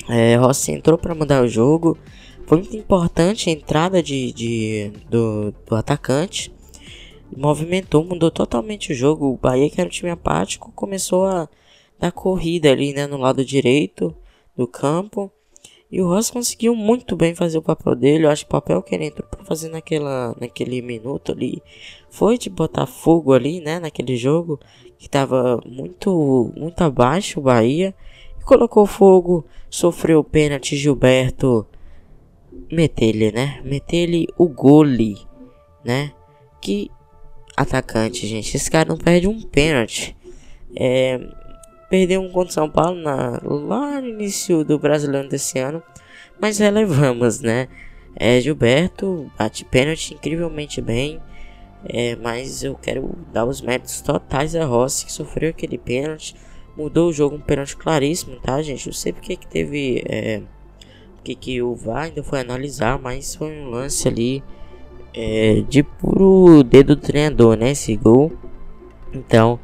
[0.08, 1.96] É, Rossi entrou para mudar o jogo.
[2.46, 6.52] Foi muito importante a entrada de, de do, do atacante
[7.36, 9.26] movimentou, mudou totalmente o jogo.
[9.26, 11.48] O Bahia, que era um time apático, começou a
[11.98, 14.14] dar corrida ali, né, no lado direito
[14.56, 15.30] do campo.
[15.90, 18.26] E o Ross conseguiu muito bem fazer o papel dele.
[18.26, 21.62] Eu acho que o papel que ele entrou pra fazer naquela, naquele minuto ali
[22.10, 23.80] foi de botar fogo ali, né?
[23.80, 24.60] Naquele jogo
[24.98, 27.94] que tava muito, muito abaixo o Bahia.
[28.38, 30.76] E colocou fogo, sofreu o pênalti.
[30.76, 31.66] Gilberto
[32.70, 33.62] meteu-lhe, né?
[33.64, 35.16] Meteu-lhe o gole,
[35.82, 36.12] né?
[36.60, 36.90] Que
[37.62, 38.56] atacante, gente.
[38.56, 40.16] Esse cara não perde um pênalti.
[40.76, 41.20] É,
[41.88, 45.82] perdeu um contra São Paulo na, lá no início do Brasileiro desse ano,
[46.40, 47.68] mas relevamos, né?
[48.14, 51.20] É, Gilberto bate pênalti incrivelmente bem,
[51.84, 56.34] é, mas eu quero dar os méritos totais a Rossi que sofreu aquele pênalti,
[56.76, 58.86] mudou o jogo um pênalti claríssimo, tá, gente?
[58.86, 60.42] Eu sei porque que teve, é,
[61.22, 64.42] que que o VAR ainda foi analisar, mas foi um lance ali
[65.14, 67.72] é, de puro dedo do treinador, né?
[67.72, 68.32] Esse gol.
[69.12, 69.58] Então,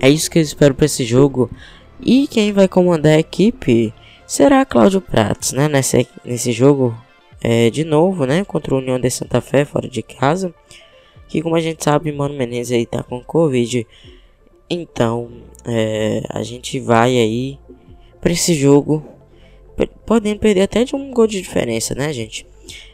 [0.00, 1.50] é isso que eu espero para esse jogo.
[2.00, 3.92] E quem vai comandar a equipe
[4.26, 5.68] será Cláudio Pratos, né?
[5.68, 6.96] Nesse, nesse jogo,
[7.42, 8.44] é, de novo, né?
[8.44, 10.54] Contra o União de Santa Fé, fora de casa.
[11.28, 13.86] Que, como a gente sabe, Mano Menezes aí tá com Covid.
[14.68, 15.30] Então,
[15.64, 17.58] é, a gente vai aí
[18.20, 19.04] para esse jogo.
[20.06, 22.46] Podendo perder até de um gol de diferença, né, gente?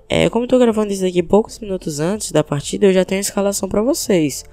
[0.08, 3.18] É, como eu tô gravando isso aqui poucos minutos antes da partida, eu já tenho
[3.18, 4.44] a escalação para vocês.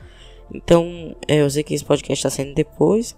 [0.53, 3.15] Então, é, eu sei que esse podcast está saindo depois,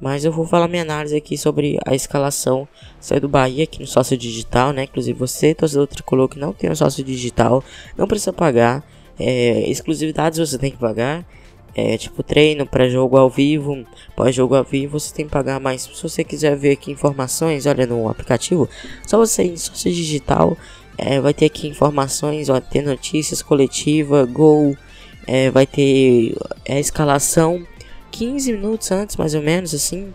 [0.00, 2.68] mas eu vou falar minha análise aqui sobre a escalação
[3.00, 4.84] saiu do Bahia aqui no sócio digital, né?
[4.84, 7.62] Inclusive você, torcedor tricolor que não tem um sócio digital,
[7.96, 8.84] não precisa pagar.
[9.18, 11.26] É, exclusividades você tem que pagar.
[11.74, 13.84] É, tipo treino para jogo ao vivo,
[14.16, 17.86] pós-jogo ao vivo você tem que pagar, mas se você quiser ver aqui informações, olha
[17.86, 18.68] no aplicativo,
[19.06, 20.56] só você ir em sócio digital
[20.98, 24.76] é, vai ter aqui informações, vai ter notícias coletiva, gol,
[25.26, 27.64] é, vai ter é, a escalação
[28.10, 30.12] 15 minutos antes, mais ou menos assim,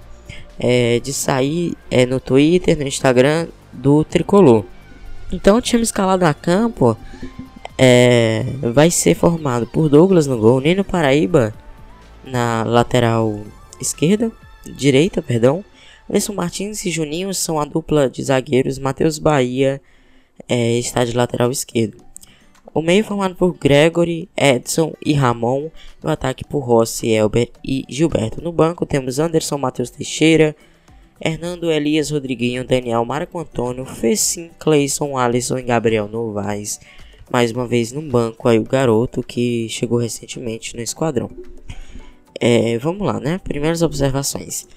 [0.59, 4.65] é, de sair é, no Twitter, no Instagram do Tricolor.
[5.31, 6.97] Então o time escalado a campo
[7.77, 11.53] é, vai ser formado por Douglas no gol, Nino Paraíba
[12.25, 13.41] na lateral
[13.79, 14.31] esquerda,
[14.65, 15.63] direita, perdão.
[16.09, 19.81] Anderson Martins e Juninho são a dupla de zagueiros, Matheus Bahia
[20.47, 22.03] é, está de lateral esquerdo.
[22.73, 25.69] O meio formado por Gregory, Edson e Ramon.
[26.01, 28.41] No ataque por Rossi, Elber e Gilberto.
[28.41, 30.55] No banco temos Anderson Matheus Teixeira,
[31.21, 36.79] Hernando Elias Rodriguinho, Daniel Marco Antônio, Fecim, Cleison, Alisson e Gabriel Novaes.
[37.31, 41.29] Mais uma vez no banco aí o garoto que chegou recentemente no esquadrão.
[42.39, 43.39] É, vamos lá, né?
[43.43, 44.67] Primeiras observações.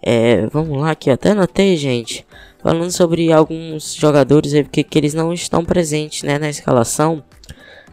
[0.00, 2.24] É, vamos lá, que até anotei, gente
[2.62, 7.22] falando sobre alguns jogadores que, que eles não estão presentes né, na escalação.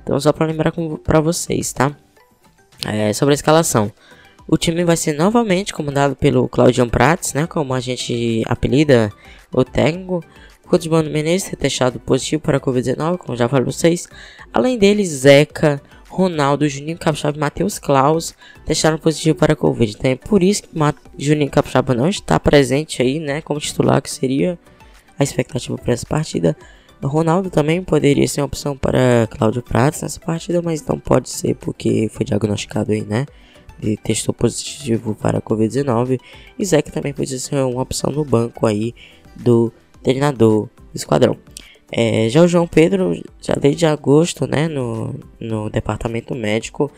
[0.03, 1.95] Então, só para lembrar para vocês, tá?
[2.85, 3.91] É, sobre a escalação.
[4.47, 7.45] O time vai ser novamente comandado pelo Claudião Prates, né?
[7.45, 9.11] Como a gente apelida
[9.51, 10.23] o técnico.
[10.67, 14.07] Codibano Menezes testado positivo para a Covid-19, como já falei para vocês.
[14.53, 18.33] Além dele, Zeca, Ronaldo, Juninho Capixaba e Matheus Klaus
[18.65, 19.95] testaram positivo para a Covid.
[19.97, 20.69] Então é por isso que
[21.17, 23.41] Juninho Capixaba não está presente aí, né?
[23.41, 24.57] Como titular, que seria
[25.19, 26.55] a expectativa para essa partida.
[27.03, 31.55] Ronaldo também poderia ser uma opção para Cláudio Pratos nessa partida, mas não pode ser
[31.55, 33.25] porque foi diagnosticado aí, né?
[33.81, 36.19] E testou positivo para a Covid-19.
[36.57, 38.95] E Zeke também poderia ser uma opção no banco aí
[39.35, 41.37] do treinador do esquadrão.
[41.91, 46.91] É, já o João Pedro, já desde agosto, né, no, no departamento médico,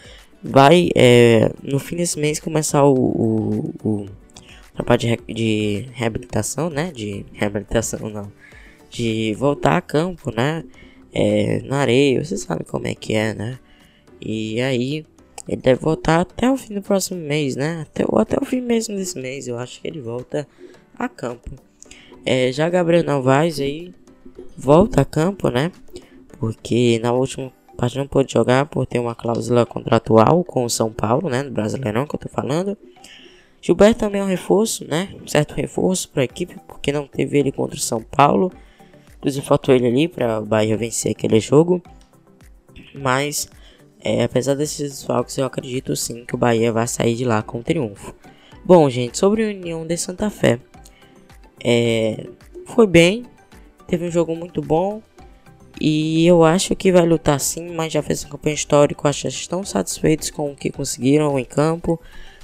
[0.44, 4.06] vai é, no fim desse mês começar o, o, o
[4.74, 8.32] trabalho de, re, de reabilitação, né, de reabilitação não,
[8.90, 10.64] de voltar a campo, né,
[11.14, 13.60] é, na areia, você sabe como é que é, né,
[14.20, 15.06] e aí
[15.48, 18.62] ele deve voltar até o fim do próximo mês, né, até, ou até o fim
[18.62, 20.48] mesmo desse mês, eu acho que ele volta
[20.98, 21.52] a campo.
[22.26, 23.94] É, já Gabriel Novaes aí
[24.58, 25.72] volta a campo, né?
[26.40, 30.92] Porque na última parte não pôde jogar por ter uma cláusula contratual com o São
[30.92, 31.44] Paulo, né?
[31.44, 32.78] No Brasileirão que eu tô falando.
[33.62, 35.10] Gilberto também é um reforço, né?
[35.22, 38.52] Um certo reforço para a equipe, porque não teve ele contra o São Paulo.
[39.18, 41.82] Inclusive faltou ele ali para o Bahia vencer aquele jogo.
[42.94, 43.50] Mas,
[44.02, 47.62] é, apesar desses desfalques, eu acredito sim que o Bahia vai sair de lá com
[47.62, 48.16] triunfo.
[48.64, 50.60] Bom, gente, sobre a União de Santa Fé.
[51.64, 52.28] É,
[52.66, 53.26] foi bem,
[53.90, 55.02] Teve um jogo muito bom.
[55.82, 59.08] E eu acho que vai lutar sim, mas já fez um campanha histórico.
[59.08, 62.00] Acho que estão satisfeitos com o que conseguiram em campo.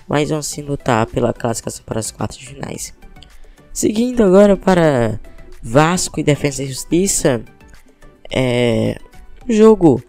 [0.08, 2.94] Mas vão sim lutar pela classificação para as quartas finais.
[3.72, 5.20] Seguindo agora para
[5.62, 7.44] Vasco e Defesa e Justiça.
[8.32, 8.98] É
[9.48, 10.04] um jogo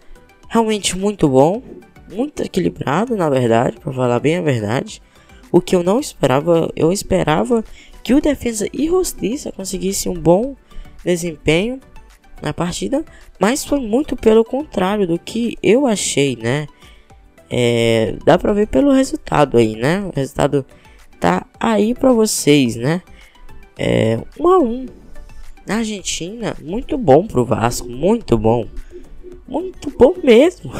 [0.48, 1.62] realmente muito bom.
[2.10, 5.02] Muito equilibrado, na verdade, para falar bem a verdade.
[5.50, 7.64] O que eu não esperava, eu esperava
[8.02, 10.54] que o Defesa e Justiça conseguissem um bom
[11.06, 11.80] desempenho
[12.42, 13.04] na partida,
[13.38, 16.66] mas foi muito pelo contrário do que eu achei, né?
[17.48, 20.00] É, dá pra ver pelo resultado aí, né?
[20.00, 20.66] O resultado
[21.20, 23.00] tá aí pra vocês, né?
[23.78, 24.86] É, 1 a 1
[25.66, 28.66] na Argentina, muito bom pro Vasco, muito bom,
[29.46, 30.72] muito bom mesmo.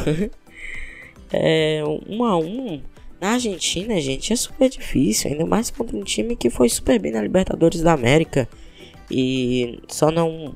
[1.32, 2.82] é, 1 a 1
[3.20, 7.12] Na Argentina, gente, é super difícil, ainda mais contra um time que foi super bem
[7.12, 8.48] na Libertadores da América
[9.10, 10.52] e só não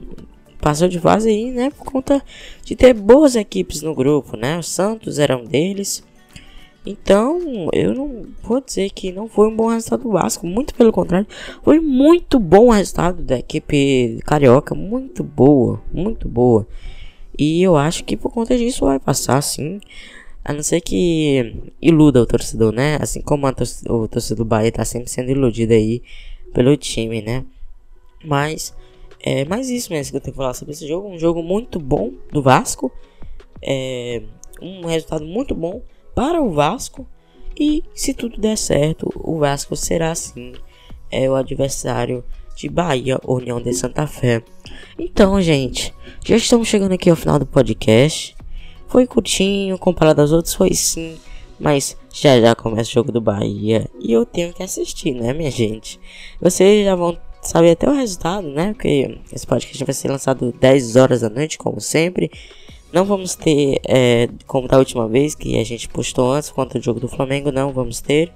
[0.61, 2.23] passou de fase aí, né, por conta
[2.63, 4.59] de ter boas equipes no grupo, né?
[4.59, 6.05] O Santos era um deles.
[6.85, 10.93] Então, eu não vou dizer que não foi um bom resultado do Vasco, muito pelo
[10.93, 11.27] contrário,
[11.63, 16.67] foi muito bom o resultado da equipe carioca, muito boa, muito boa.
[17.39, 19.81] E eu acho que por conta disso vai passar sim.
[20.43, 22.97] A não ser que iluda o torcedor, né?
[23.01, 26.03] Assim como o torcedor do Bahia tá sempre sendo iludido aí
[26.55, 27.45] pelo time, né?
[28.25, 28.75] Mas
[29.23, 31.09] é mais isso mesmo que eu tenho que falar sobre esse jogo.
[31.09, 32.91] Um jogo muito bom do Vasco.
[33.63, 34.23] É,
[34.61, 35.83] um resultado muito bom
[36.15, 37.07] para o Vasco.
[37.59, 40.55] E se tudo der certo, o Vasco será sim
[41.11, 42.25] é, o adversário
[42.57, 44.43] de Bahia União de Santa Fé.
[44.99, 45.95] Então, gente,
[46.25, 48.37] já estamos chegando aqui ao final do podcast.
[48.87, 51.19] Foi curtinho, comparado aos outros, foi sim.
[51.59, 55.51] Mas já já começa o jogo do Bahia e eu tenho que assistir, né, minha
[55.51, 56.01] gente?
[56.41, 58.73] Vocês já vão saber até o resultado, né?
[58.73, 62.31] Porque esse podcast vai ser lançado 10 horas da noite, como sempre.
[62.93, 66.83] Não vamos ter, é, como da última vez que a gente postou antes, contra o
[66.83, 68.33] jogo do Flamengo, não vamos ter.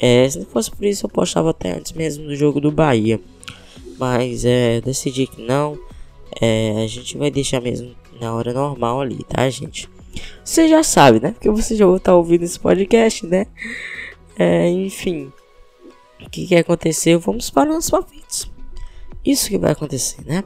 [0.00, 3.20] É, se não fosse por isso, eu postava até antes mesmo do jogo do Bahia.
[3.98, 5.78] Mas é, decidi que não.
[6.40, 9.88] É, a gente vai deixar mesmo na hora normal ali, tá, gente?
[10.44, 11.30] Você já sabe, né?
[11.32, 13.46] Porque você já está ouvindo esse podcast, né?
[14.36, 15.32] É, enfim.
[16.26, 17.20] O que, que aconteceu?
[17.20, 18.50] Vamos para os nossos palpites.
[19.24, 20.42] Isso que vai acontecer, né?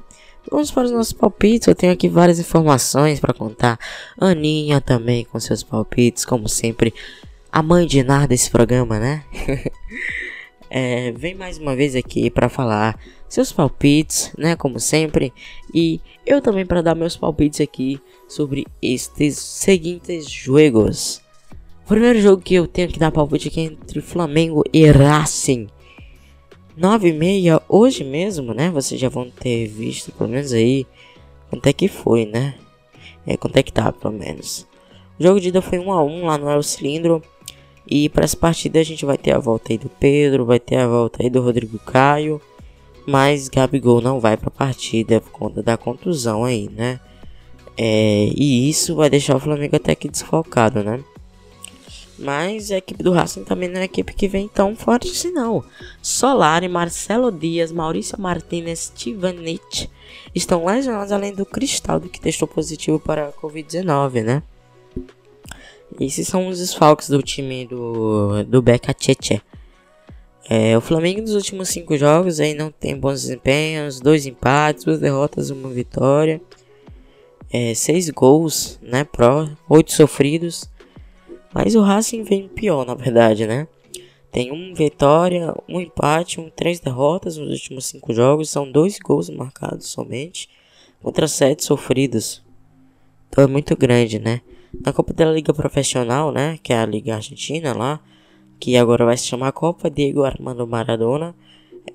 [0.51, 1.66] Vamos para os nossos palpites.
[1.66, 3.79] Eu tenho aqui várias informações para contar.
[4.18, 6.95] Aninha também com seus palpites, como sempre.
[7.51, 9.24] A mãe de nada desse programa, né?
[10.70, 12.99] é, vem mais uma vez aqui para falar
[13.29, 14.55] seus palpites, né?
[14.55, 15.33] Como sempre.
[15.74, 21.26] E eu também para dar meus palpites aqui sobre estes seguintes jogos.
[21.87, 25.68] O primeiro jogo que eu tenho que dar palpite aqui é entre Flamengo e Racing.
[26.76, 28.72] 9 e meia hoje mesmo, né?
[28.72, 30.84] Vocês já vão ter visto, pelo menos aí,
[31.49, 32.57] quanto é que foi, né?
[33.24, 34.66] É, quanto é que tá, pelo menos.
[35.16, 37.22] O jogo de ida foi 1 a 1 lá no El Cilindro.
[37.89, 40.78] E para essa partida a gente vai ter a volta aí do Pedro, vai ter
[40.78, 42.41] a volta aí do Rodrigo Caio.
[43.07, 46.99] Mas Gabigol não vai para a partida por conta da contusão aí, né?
[47.78, 51.01] É, e isso vai deixar o Flamengo até que desfalcado, né?
[52.18, 55.30] Mas a equipe do Racing também não é uma equipe que vem tão forte assim
[55.30, 55.62] não.
[56.00, 59.90] Solari, Marcelo Dias, Maurício Martinez, Tivanich
[60.34, 64.42] estão lesionados além do Cristaldo que testou positivo para a Covid-19, né?
[66.00, 69.40] Esses são os desfalques do time do, do Beca Tcheche.
[70.48, 75.00] É, o Flamengo nos últimos cinco jogos aí não tem bons desempenhos, dois empates, duas
[75.00, 76.40] derrotas, uma vitória,
[77.52, 80.70] é, seis gols, né, pró, oito sofridos.
[81.57, 83.66] Mas o Racing vem pior, na verdade, né?
[84.30, 89.30] Tem uma vitória, um empate, um, três derrotas nos últimos cinco jogos, são dois gols
[89.30, 90.50] marcados somente
[91.02, 92.44] contra sete sofridos.
[93.30, 94.42] Então é muito grande, né?
[94.84, 98.00] Na Copa da Liga Profissional, né, que é a Liga Argentina lá,
[98.61, 101.34] que agora vai se chamar Copa Diego Armando Maradona.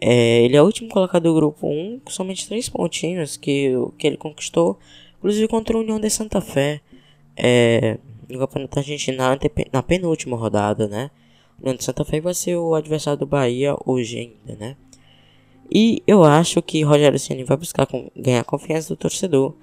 [0.01, 4.07] É, ele é o último colocado do grupo 1, com somente 3 pontinhos que, que
[4.07, 4.80] ele conquistou,
[5.20, 6.82] inclusive contra a União de Santa Fé,
[7.38, 7.99] é,
[8.32, 9.18] no Campeonato Argentino
[9.72, 11.12] na penúltima rodada, né?
[11.62, 14.76] O Santa Fé vai ser o adversário do Bahia hoje ainda, né?
[15.74, 19.56] E eu acho que Rogério Ceni vai buscar ganhar confiança do torcedor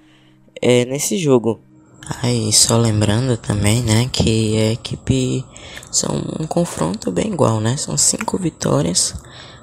[0.61, 1.61] é, nesse jogo.
[2.23, 5.45] Aí, só lembrando também, né, que a equipe
[5.91, 7.77] são um confronto bem igual, né?
[7.77, 9.15] São cinco vitórias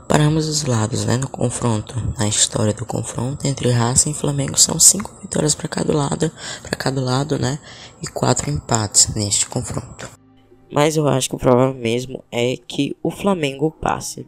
[0.08, 1.18] para ambos os lados, né?
[1.18, 5.96] No confronto, na história do confronto entre Racing e Flamengo são cinco vitórias para cada
[5.96, 6.32] lado,
[6.62, 7.60] para cada lado, né?
[8.02, 10.10] E quatro empates neste confronto.
[10.72, 14.28] Mas eu acho que o provável mesmo é que o Flamengo passe.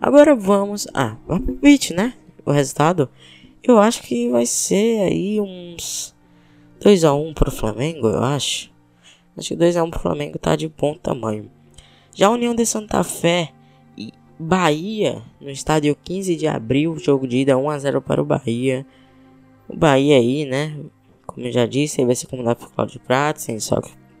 [0.00, 2.14] Agora vamos, ah, vamos pro né?
[2.44, 3.08] O resultado,
[3.62, 6.14] eu acho que vai ser aí uns
[6.80, 8.70] 2x1 pro Flamengo, eu acho.
[9.36, 11.50] Acho que 2x1 pro Flamengo tá de bom tamanho.
[12.14, 13.52] Já a União de Santa Fé
[14.42, 18.86] Bahia, no estádio 15 de abril, jogo de ida 1x0 para o Bahia.
[19.68, 20.74] O Bahia aí, né?
[21.26, 23.58] Como eu já disse, vai ser comandado por Claudio Prato, sem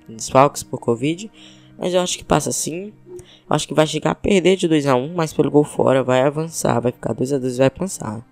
[0.06, 1.30] desfalques por Covid.
[1.78, 2.92] Mas eu acho que passa sim.
[3.18, 6.78] Eu acho que vai chegar a perder de 2x1, mas pelo gol fora vai avançar,
[6.80, 8.22] vai ficar 2x2 e vai passar.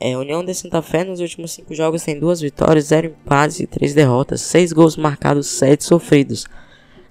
[0.00, 3.66] É, União de Santa Fé nos últimos cinco jogos tem duas vitórias, zero empates e
[3.68, 6.46] três derrotas, seis gols marcados, sete sofridos.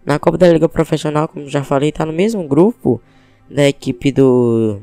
[0.06, 3.02] Na Copa da Liga Profissional, como já falei, está no mesmo grupo
[3.54, 4.80] da equipe do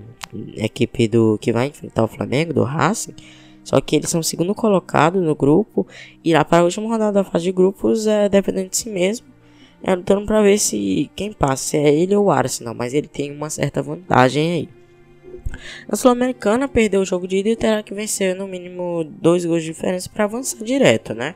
[0.56, 3.14] equipe do que vai enfrentar o Flamengo, do Racing.
[3.64, 5.86] Só que eles são segundo colocado no grupo
[6.24, 9.26] e lá para a última rodada da fase de grupos é dependente de si mesmo.
[9.82, 13.06] é, lutando para ver se quem passa, se é ele ou o Arsenal, mas ele
[13.06, 14.68] tem uma certa vantagem aí.
[15.88, 19.62] A Sul-Americana perdeu o jogo de ida e terá que vencer no mínimo dois gols
[19.62, 21.34] de diferença para avançar direto, né?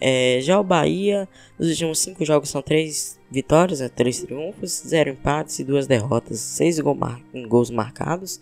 [0.00, 1.28] É, já o Bahia,
[1.58, 3.88] nos últimos cinco jogos são três vitórias, né?
[3.88, 8.40] três triunfos, zero empates e duas derrotas, seis gol mar gols marcados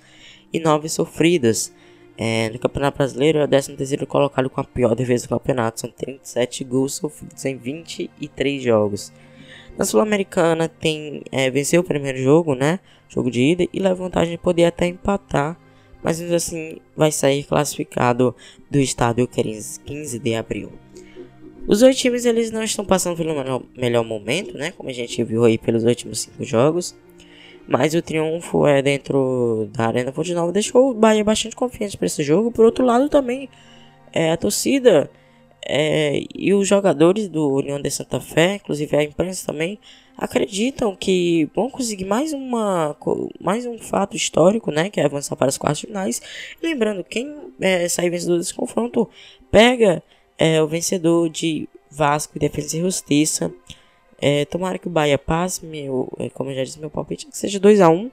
[0.53, 1.73] e nove sofridas.
[2.17, 5.81] É, no Campeonato Brasileiro é o 13 terceiro colocado com a pior defesa do campeonato,
[5.81, 9.13] são 37 gols sofridos em 23 jogos.
[9.77, 12.81] Na Sul-Americana tem é, venceu o primeiro jogo, né?
[13.09, 15.57] Jogo de ida e leva vantagem de poder até empatar,
[16.03, 18.35] mas assim vai sair classificado
[18.69, 20.73] do estádio 15 de abril.
[21.69, 23.35] Os dois times eles não estão passando pelo
[23.77, 24.73] melhor, momento, né?
[24.73, 26.97] Como a gente viu aí pelos últimos cinco jogos.
[27.69, 32.07] Mas o triunfo é dentro da Arena Fonte Nova deixou o Bahia bastante confiante para
[32.07, 32.51] esse jogo.
[32.51, 33.51] Por outro lado, também
[34.11, 35.11] é, a torcida
[35.63, 39.79] é, e os jogadores do União de Santa Fé, inclusive a imprensa também,
[40.17, 42.97] acreditam que vão conseguir mais, uma,
[43.39, 46.23] mais um fato histórico, né, que é avançar para as quartas finais.
[46.63, 49.07] Lembrando, quem é, sair vencedor desse confronto
[49.51, 50.03] pega
[50.39, 53.53] é, o vencedor de Vasco, Defesa e Justiça.
[54.21, 57.31] É, tomara que o Bahia passe, meu, é, como eu já disse, meu palpite é
[57.31, 58.11] que seja 2 a 1 um,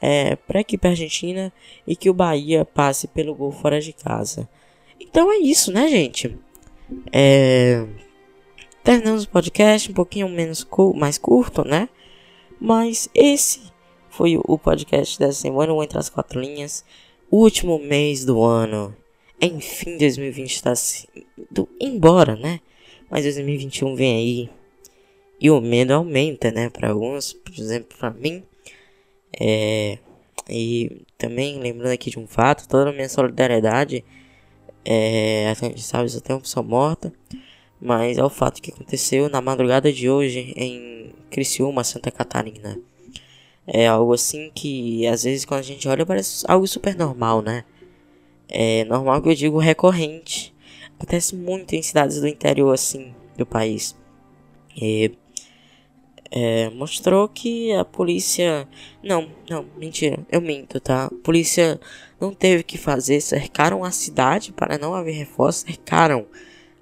[0.00, 1.52] é, para a equipe argentina
[1.86, 4.48] e que o Bahia passe pelo gol fora de casa.
[4.98, 6.38] Então é isso, né, gente?
[7.12, 7.86] É...
[8.82, 11.88] Terminamos o podcast um pouquinho menos mais curto, né?
[12.60, 13.70] Mas esse
[14.08, 16.84] foi o podcast dessa semana, o Entre as Quatro Linhas.
[17.30, 18.94] Último mês do ano.
[19.40, 20.72] Enfim, 2020 está
[21.50, 22.60] indo embora, né?
[23.10, 24.50] Mas 2021 vem aí.
[25.40, 26.68] E o medo aumenta, né?
[26.68, 28.42] Para alguns, por exemplo, para mim.
[29.38, 29.98] É...
[30.48, 34.04] E também lembrando aqui de um fato, toda a minha solidariedade
[34.84, 37.12] é, a gente sabe se tem uma pessoa morta,
[37.80, 42.78] mas é o fato que aconteceu na madrugada de hoje em Criciúma, Santa Catarina.
[43.66, 47.64] É algo assim que às vezes quando a gente olha parece algo super normal, né?
[48.50, 50.54] É normal que eu digo recorrente.
[50.96, 53.96] Acontece muito em cidades do interior assim do país.
[54.76, 55.12] E
[56.30, 58.68] é, mostrou que a polícia.
[59.02, 61.06] Não, não, mentira, eu minto, tá?
[61.06, 61.80] A polícia
[62.20, 66.26] não teve que fazer, cercaram a cidade para não haver reforço, cercaram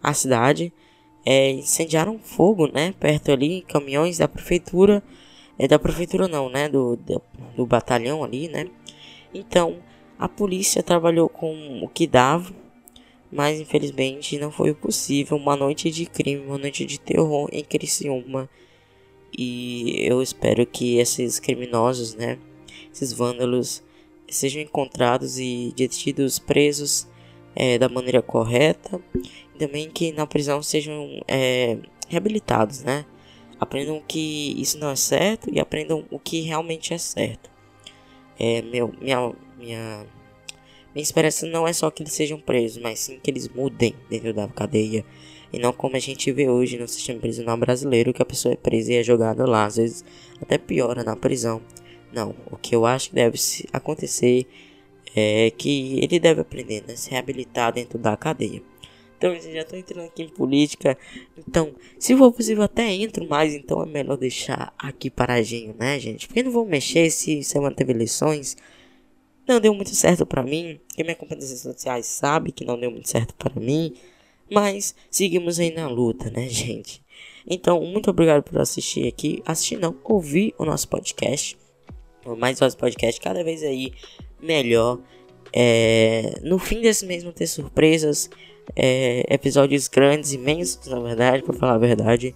[0.02, 0.72] a cidade,
[1.24, 2.94] é, incendiaram fogo, né?
[2.98, 5.02] Perto ali, caminhões da prefeitura.
[5.58, 6.68] É da prefeitura não, né?
[6.68, 7.22] Do, do,
[7.56, 8.66] do batalhão ali, né?
[9.32, 9.78] Então,
[10.18, 12.52] a polícia trabalhou com o que dava,
[13.30, 15.36] mas infelizmente não foi possível.
[15.36, 18.48] Uma noite de crime, uma noite de terror em Criciúma
[19.36, 22.38] e eu espero que esses criminosos, né,
[22.92, 23.82] esses vândalos,
[24.28, 27.06] sejam encontrados e detidos, presos
[27.54, 29.00] é, da maneira correta.
[29.54, 33.04] E também que na prisão sejam é, reabilitados, né?
[33.60, 37.50] Aprendam que isso não é certo e aprendam o que realmente é certo.
[38.38, 40.06] É, meu, minha, minha,
[40.94, 44.32] minha esperança não é só que eles sejam presos, mas sim que eles mudem dentro
[44.32, 45.04] da cadeia
[45.52, 48.56] e não como a gente vê hoje no sistema prisional brasileiro, que a pessoa é
[48.56, 50.04] presa e é jogada lá, às vezes
[50.40, 51.60] até piora na prisão.
[52.12, 53.38] Não, o que eu acho que deve
[53.72, 54.46] acontecer
[55.14, 58.62] é que ele deve aprender, né, se reabilitar dentro da cadeia.
[59.18, 60.96] Então, eu já estou entrando aqui em política.
[61.36, 63.52] Então, se for possível, até entro mais.
[63.52, 66.28] Então, é melhor deixar aqui paradinho, né, gente?
[66.28, 68.56] Porque não vou mexer se semana teve eleições.
[69.46, 70.78] Não deu muito certo para mim.
[70.94, 73.92] Quem me acompanha nas redes sociais sabe que não deu muito certo para mim.
[74.48, 77.02] Mas seguimos aí na luta, né, gente?
[77.44, 79.42] Então, muito obrigado por assistir aqui.
[79.44, 81.58] Assistir não, ouvir o nosso podcast.
[82.38, 83.92] Mais nosso podcast cada vez aí
[84.40, 85.00] melhor.
[85.52, 88.30] É, no fim desse mês vão ter surpresas
[88.74, 92.34] é, episódios grandes, imensos, na verdade, para falar a verdade,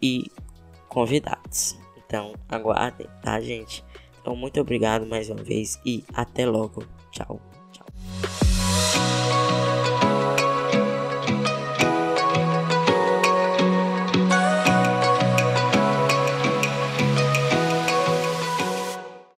[0.00, 0.30] e
[0.88, 1.76] convidados.
[2.06, 3.84] Então, aguardem, tá, gente?
[4.20, 6.84] Então, muito obrigado mais uma vez e até logo.
[7.10, 7.40] Tchau.
[7.72, 7.86] Tchau.